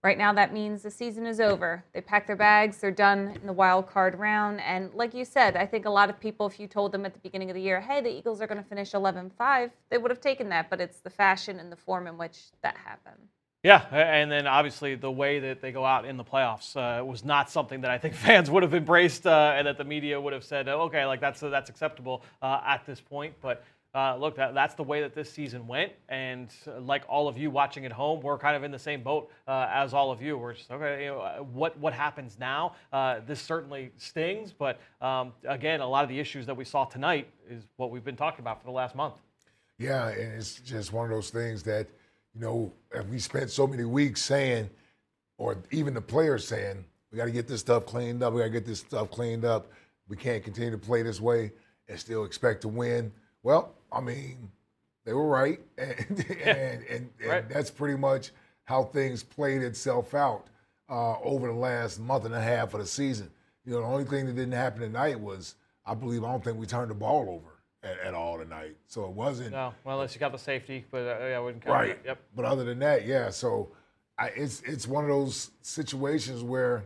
[0.06, 1.84] right now, that means the season is over.
[1.92, 4.60] They pack their bags, they're done in the wild card round.
[4.60, 7.12] And like you said, I think a lot of people, if you told them at
[7.12, 9.98] the beginning of the year, hey, the Eagles are going to finish 11 5, they
[9.98, 10.70] would have taken that.
[10.70, 13.28] But it's the fashion and the form in which that happened.
[13.64, 17.24] Yeah, and then obviously the way that they go out in the playoffs uh, was
[17.24, 20.34] not something that I think fans would have embraced, uh, and that the media would
[20.34, 23.64] have said, oh, "Okay, like that's uh, that's acceptable uh, at this point." But
[23.96, 27.38] uh, look, that, that's the way that this season went, and uh, like all of
[27.38, 30.36] you watching at home, we're kind of in the same boat as all of you.
[30.36, 31.04] We're just okay.
[31.04, 32.74] You know, what what happens now?
[33.26, 37.28] this certainly stings, but um, again, a lot of the issues that we saw tonight
[37.48, 39.14] is what we've been talking about for the last month.
[39.78, 41.86] Yeah, and it's just one of those things that
[42.36, 42.72] you know,
[43.10, 44.68] we spent so many weeks saying,
[45.38, 48.34] or even the players saying, we got to get this stuff cleaned up.
[48.34, 49.68] We got to get this stuff cleaned up.
[50.08, 51.52] We can't continue to play this way
[51.88, 53.10] and still expect to win.
[53.42, 54.50] Well, I mean,
[55.04, 57.48] they were right, and and, and, and right.
[57.48, 58.30] that's pretty much
[58.64, 60.46] how things played itself out
[60.88, 63.30] uh, over the last month and a half of the season.
[63.64, 66.58] You know, the only thing that didn't happen tonight was, I believe, I don't think
[66.58, 68.76] we turned the ball over at, at, all tonight.
[68.86, 69.52] So it wasn't.
[69.52, 71.98] No, well, unless you got the safety, but uh, yeah, I wouldn't count right.
[72.04, 72.18] Yep.
[72.34, 73.30] But other than that, yeah.
[73.30, 73.70] So
[74.18, 76.84] I, it's it's one of those situations where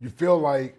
[0.00, 0.76] you feel like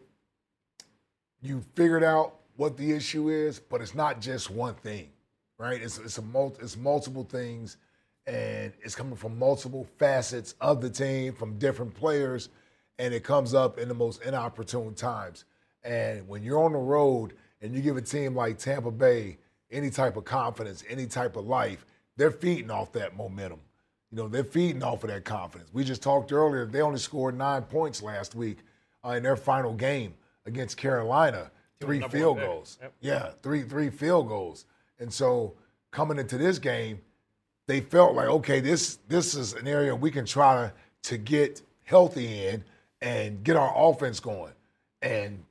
[1.41, 5.10] you figured out what the issue is, but it's not just one thing,
[5.57, 5.82] right?
[5.82, 7.78] It's it's a mul- it's multiple things,
[8.28, 12.49] and it's coming from multiple facets of the team, from different players,
[12.97, 15.45] and it comes up in the most inopportune times.
[15.86, 17.32] And when you're on the road
[17.62, 19.38] and you give a team like Tampa Bay
[19.72, 21.86] any type of confidence, any type of life,
[22.18, 23.62] they're feeding off that momentum.
[24.12, 25.70] You know, they're feeding off of that confidence.
[25.72, 28.57] We just talked earlier, they only scored nine points last week
[29.05, 30.14] uh, in their final game
[30.45, 31.51] against Carolina.
[31.80, 32.78] Three field goals.
[32.82, 32.94] Yep.
[33.02, 34.66] Yeah, three three field goals.
[35.00, 35.54] And so
[35.92, 37.02] coming into this game,
[37.68, 40.74] they felt like, okay, this this is an area we can try to,
[41.10, 42.64] to get healthy in
[43.02, 44.54] and get our offense going.
[45.02, 45.44] And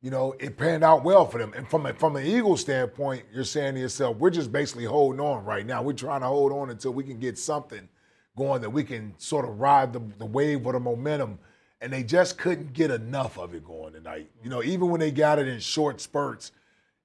[0.00, 1.54] you know, it panned out well for them.
[1.56, 5.18] And from a, from an Eagles standpoint, you're saying to yourself, we're just basically holding
[5.18, 5.82] on right now.
[5.82, 7.88] We're trying to hold on until we can get something
[8.36, 11.38] going that we can sort of ride the, the wave or the momentum.
[11.84, 14.30] And they just couldn't get enough of it going tonight.
[14.42, 16.50] You know, even when they got it in short spurts,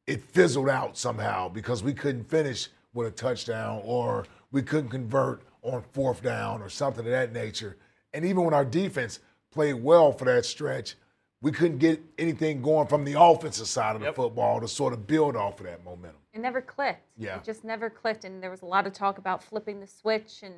[0.07, 5.41] it fizzled out somehow because we couldn't finish with a touchdown or we couldn't convert
[5.63, 7.75] on fourth down or something of that nature.
[8.13, 9.19] And even when our defense
[9.51, 10.95] played well for that stretch,
[11.41, 14.15] we couldn't get anything going from the offensive side of the yep.
[14.15, 16.21] football to sort of build off of that momentum.
[16.33, 17.05] It never clicked.
[17.17, 17.35] Yeah.
[17.35, 18.23] It just never clicked.
[18.23, 20.55] And there was a lot of talk about flipping the switch and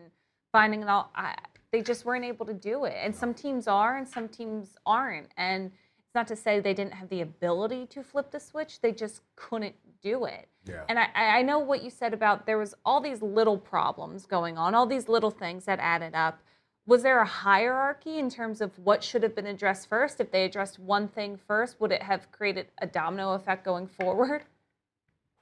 [0.52, 1.10] finding it all.
[1.16, 1.36] I,
[1.72, 2.96] they just weren't able to do it.
[2.98, 5.30] And some teams are and some teams aren't.
[5.38, 8.92] And it's not to say they didn't have the ability to flip the switch, they
[8.92, 10.48] just couldn't do it.
[10.66, 10.84] Yeah.
[10.90, 14.58] And I, I know what you said about there was all these little problems going
[14.58, 16.40] on, all these little things that added up
[16.86, 20.20] was there a hierarchy in terms of what should have been addressed first?
[20.20, 24.44] If they addressed one thing first, would it have created a domino effect going forward?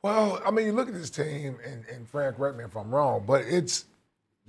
[0.03, 2.93] Well, I mean, you look at this team, and, and Fran, correct me if I'm
[2.93, 3.85] wrong, but it's,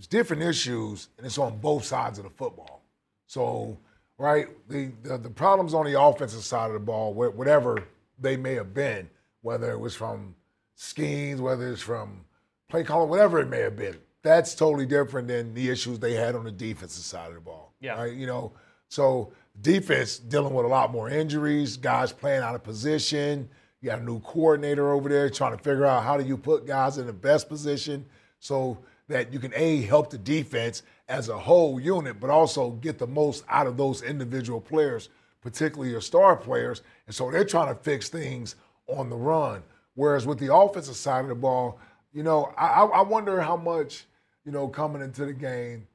[0.01, 2.83] it's different issues, and it's on both sides of the football.
[3.27, 3.77] So,
[4.17, 7.85] right, the, the, the problems on the offensive side of the ball, whatever
[8.19, 9.11] they may have been,
[9.43, 10.35] whether it was from
[10.75, 12.25] schemes, whether it's from
[12.71, 16.35] play calling, whatever it may have been, that's totally different than the issues they had
[16.35, 17.75] on the defensive side of the ball.
[17.79, 18.01] Yeah.
[18.01, 18.15] Right?
[18.15, 18.53] You know,
[18.89, 23.51] so defense dealing with a lot more injuries, guys playing out of position.
[23.83, 26.65] You got a new coordinator over there trying to figure out how do you put
[26.65, 28.07] guys in the best position
[28.39, 28.79] so
[29.11, 33.07] that you can a help the defense as a whole unit, but also get the
[33.07, 35.09] most out of those individual players,
[35.41, 36.83] particularly your star players.
[37.07, 38.57] And so they're trying to fix things
[38.87, 39.63] on the run.
[39.95, 41.79] Whereas with the offensive side of the ball,
[42.13, 44.07] you know, I, I wonder how much
[44.45, 45.87] you know, coming into the game,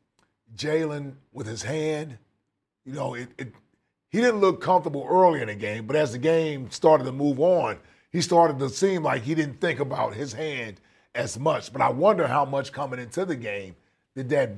[0.56, 2.18] Jalen with his hand,
[2.86, 3.54] you know, it, it,
[4.10, 7.40] he didn't look comfortable early in the game, but as the game started to move
[7.40, 7.78] on,
[8.12, 10.80] he started to seem like he didn't think about his hand
[11.16, 11.74] as much.
[11.74, 13.76] But I wonder how much coming into the game
[14.16, 14.52] did that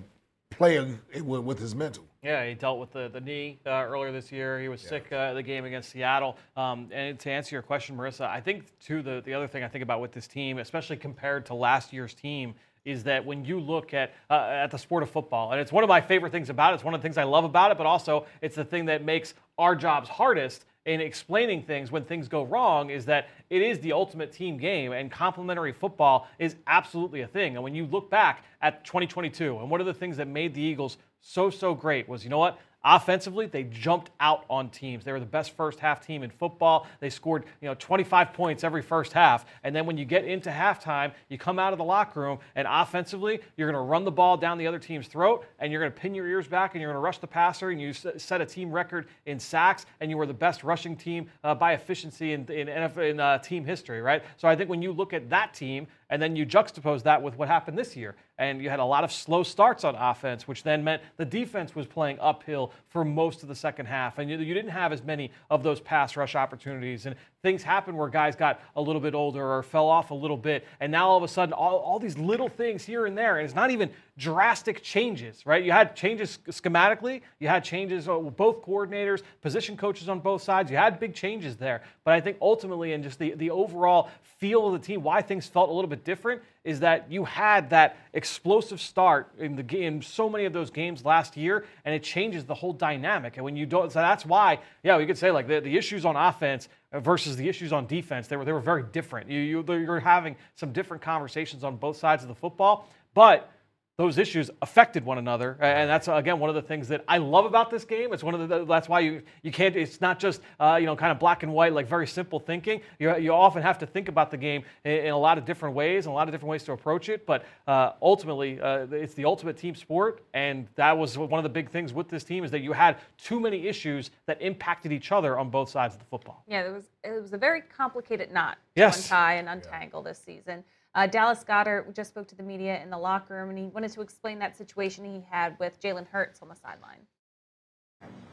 [0.49, 2.03] play with his mental.
[2.23, 4.59] Yeah, he dealt with the, the knee uh, earlier this year.
[4.59, 4.89] He was yeah.
[4.89, 6.35] sick uh, the game against Seattle.
[6.57, 9.67] Um, and to answer your question, Marisa, I think, too, the, the other thing I
[9.67, 12.55] think about with this team, especially compared to last year's team,
[12.85, 15.83] is that when you look at uh, at the sport of football, and it's one
[15.83, 16.75] of my favorite things about it.
[16.75, 19.03] It's one of the things I love about it, but also it's the thing that
[19.03, 23.77] makes our jobs hardest in explaining things when things go wrong is that it is
[23.79, 27.55] the ultimate team game and complementary football is absolutely a thing.
[27.55, 30.61] And when you look back at 2022 and one of the things that made the
[30.61, 32.57] Eagles so so great was you know what
[32.89, 35.03] Offensively, they jumped out on teams.
[35.03, 36.87] They were the best first half team in football.
[37.01, 39.45] They scored, you know, 25 points every first half.
[39.65, 42.65] And then when you get into halftime, you come out of the locker room and
[42.65, 45.91] offensively, you're going to run the ball down the other team's throat and you're going
[45.91, 48.39] to pin your ears back and you're going to rush the passer and you set
[48.39, 52.31] a team record in sacks and you were the best rushing team uh, by efficiency
[52.31, 54.23] in, in, in uh, team history, right?
[54.37, 57.37] So I think when you look at that team and then you juxtapose that with
[57.37, 58.15] what happened this year.
[58.37, 61.75] And you had a lot of slow starts on offense, which then meant the defense
[61.75, 64.17] was playing uphill for most of the second half.
[64.17, 67.07] And you, you didn't have as many of those pass rush opportunities.
[67.07, 70.37] And things happened where guys got a little bit older or fell off a little
[70.37, 70.65] bit.
[70.79, 73.37] And now all of a sudden, all, all these little things here and there.
[73.37, 75.63] And it's not even drastic changes, right?
[75.63, 80.41] You had changes schematically, you had changes uh, with both coordinators, position coaches on both
[80.41, 80.71] sides.
[80.71, 81.83] You had big changes there.
[82.03, 84.09] But I think ultimately, in just the, the overall
[84.39, 87.69] feel of the team, why things felt a little bit different is that you had
[87.69, 92.01] that explosive start in the game, so many of those games last year, and it
[92.01, 93.37] changes the whole dynamic.
[93.37, 96.05] And when you don't, so that's why, yeah, we could say like the, the issues
[96.05, 99.29] on offense uh, versus the issues on defense, they were they were very different.
[99.29, 103.51] You, you you're having some different conversations on both sides of the football, but
[103.97, 105.57] those issues affected one another.
[105.59, 108.13] And that's again one of the things that i love about this game.
[108.13, 110.95] It's one of the that's why you you can't it's not just uh, you know
[110.95, 112.81] kind of black and white like very simple thinking.
[112.99, 115.73] You, you often have to think about the game in, in a lot of different
[115.73, 117.25] ways and a lot of different ways to approach it.
[117.25, 120.21] But uh, ultimately uh, it's the ultimate team sport.
[120.35, 122.97] And that was one of the big things with this team is that you had
[123.17, 126.43] too many issues that impacted each other on both sides of the football.
[126.47, 128.95] Yeah it was it was a very complicated knot yes.
[128.95, 130.09] to untie and untangle yeah.
[130.11, 130.63] this season
[130.97, 133.91] uh, Dallas Goedert just spoke to the media in the locker room, and he wanted
[133.91, 137.05] to explain that situation he had with Jalen Hurts on the sideline.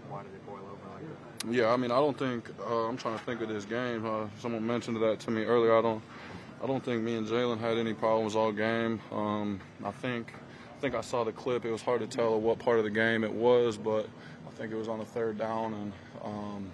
[0.08, 1.02] Why did it boil over like
[1.42, 1.52] that?
[1.52, 4.06] Yeah, I mean, I don't think uh, I'm trying to think of this game.
[4.06, 5.76] Uh, someone mentioned that to me earlier.
[5.76, 6.02] I don't.
[6.62, 8.98] I don't think me and Jalen had any problems all game.
[9.12, 10.32] Um, I think
[10.74, 11.66] I think I saw the clip.
[11.66, 14.08] It was hard to tell what part of the game it was, but
[14.46, 15.92] I think it was on the third down, and
[16.24, 16.70] um,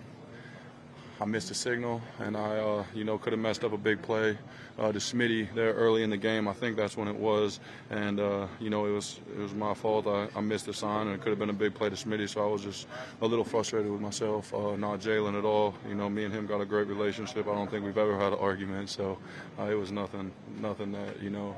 [1.20, 4.00] I missed a signal, and I, uh, you know, could have messed up a big
[4.00, 4.38] play
[4.78, 6.48] uh, to Smitty there early in the game.
[6.48, 7.60] I think that's when it was,
[7.90, 10.06] and uh, you know, it was it was my fault.
[10.06, 12.26] I, I missed the sign, and it could have been a big play to Smitty.
[12.26, 12.86] So I was just
[13.20, 15.74] a little frustrated with myself, uh, not Jalen at all.
[15.86, 17.46] You know, me and him got a great relationship.
[17.46, 19.18] I don't think we've ever had an argument, so
[19.58, 21.54] uh, it was nothing, nothing that you know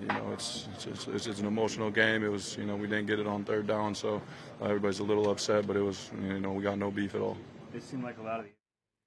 [0.00, 2.24] you know, it's it's, it's it's, an emotional game.
[2.24, 4.20] It was, you know, we didn't get it on third down, so
[4.60, 7.20] uh, everybody's a little upset, but it was, you know, we got no beef at
[7.20, 7.36] all.
[7.74, 8.46] It seemed like a lot of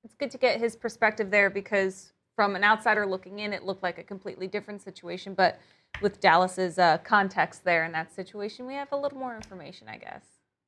[0.04, 3.84] It's good to get his perspective there because from an outsider looking in, it looked
[3.84, 5.34] like a completely different situation.
[5.34, 5.60] But
[6.02, 9.98] with Dallas's uh, context there in that situation, we have a little more information, I
[9.98, 10.24] guess.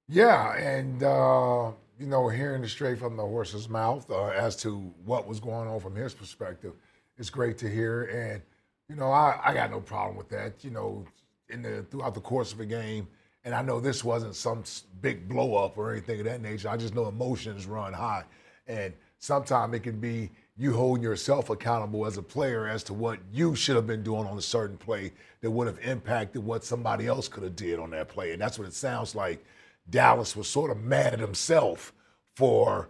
[0.10, 4.94] Yeah, and uh, you know, hearing it straight from the horse's mouth uh, as to
[5.06, 6.74] what was going on from his perspective,
[7.18, 8.04] it's great to hear.
[8.04, 8.42] And
[8.90, 10.66] you know, I, I got no problem with that.
[10.66, 11.06] You know,
[11.48, 13.08] in the throughout the course of a game,
[13.46, 14.64] and I know this wasn't some
[15.00, 16.68] big blow up or anything of that nature.
[16.68, 18.26] I just know emotions run high,
[18.68, 18.94] and
[19.32, 23.56] sometimes it can be you holding yourself accountable as a player as to what you
[23.56, 27.28] should have been doing on a certain play that would have impacted what somebody else
[27.28, 29.44] could have did on that play, and that's what it sounds like.
[29.90, 31.94] Dallas was sort of mad at himself
[32.36, 32.90] for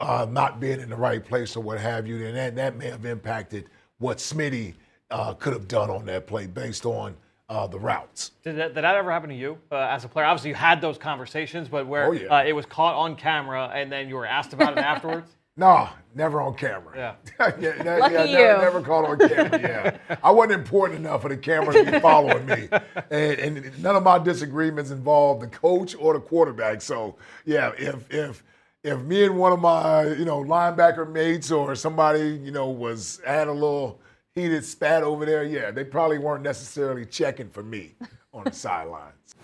[0.00, 2.86] uh, not being in the right place or what have you, and that, that may
[2.88, 3.66] have impacted
[3.98, 4.74] what Smitty
[5.10, 7.14] uh, could have done on that play based on
[7.48, 8.32] uh, the routes.
[8.42, 10.26] Did that, did that ever happen to you uh, as a player?
[10.26, 12.28] Obviously, you had those conversations, but where Oh, yeah.
[12.28, 15.30] uh, it was caught on camera and then you were asked about it afterwards?
[15.56, 16.92] No, never on camera.
[16.96, 17.14] Yeah.
[17.60, 18.36] yeah, that- Lucky yeah, you.
[18.38, 19.60] Never, never caught on camera.
[20.08, 22.68] Yeah, I wasn't important enough for the camera to be following me,
[23.10, 26.80] and, and none of my disagreements involved the coach or the quarterback.
[26.80, 28.42] So yeah, if if
[28.82, 33.20] if me and one of my you know linebacker mates or somebody you know was
[33.26, 34.00] had a little
[34.34, 37.94] heated spat over there, yeah, they probably weren't necessarily checking for me
[38.32, 39.34] on the sidelines.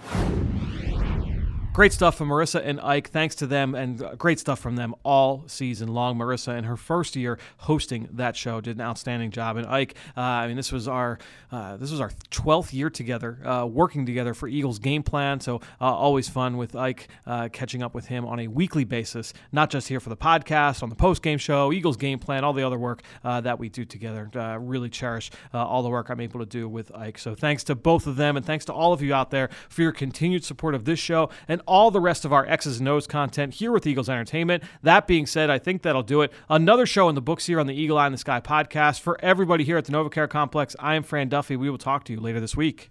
[1.78, 3.08] Great stuff from Marisa and Ike.
[3.10, 6.18] Thanks to them, and uh, great stuff from them all season long.
[6.18, 9.56] Marisa, in her first year hosting that show, did an outstanding job.
[9.56, 11.20] And Ike, uh, I mean, this was our
[11.52, 15.38] uh, this was our twelfth year together, uh, working together for Eagles game plan.
[15.38, 19.32] So uh, always fun with Ike, uh, catching up with him on a weekly basis,
[19.52, 22.54] not just here for the podcast, on the post game show, Eagles game plan, all
[22.54, 24.28] the other work that we do together.
[24.60, 27.18] Really cherish all the work I'm able to do with Ike.
[27.18, 29.82] So thanks to both of them, and thanks to all of you out there for
[29.82, 33.06] your continued support of this show and all the rest of our X's and O's
[33.06, 34.64] content here with Eagles Entertainment.
[34.82, 36.32] That being said, I think that'll do it.
[36.48, 39.00] Another show in the books here on the Eagle Eye in the Sky podcast.
[39.00, 41.56] For everybody here at the NovaCare Complex, I am Fran Duffy.
[41.56, 42.90] We will talk to you later this week.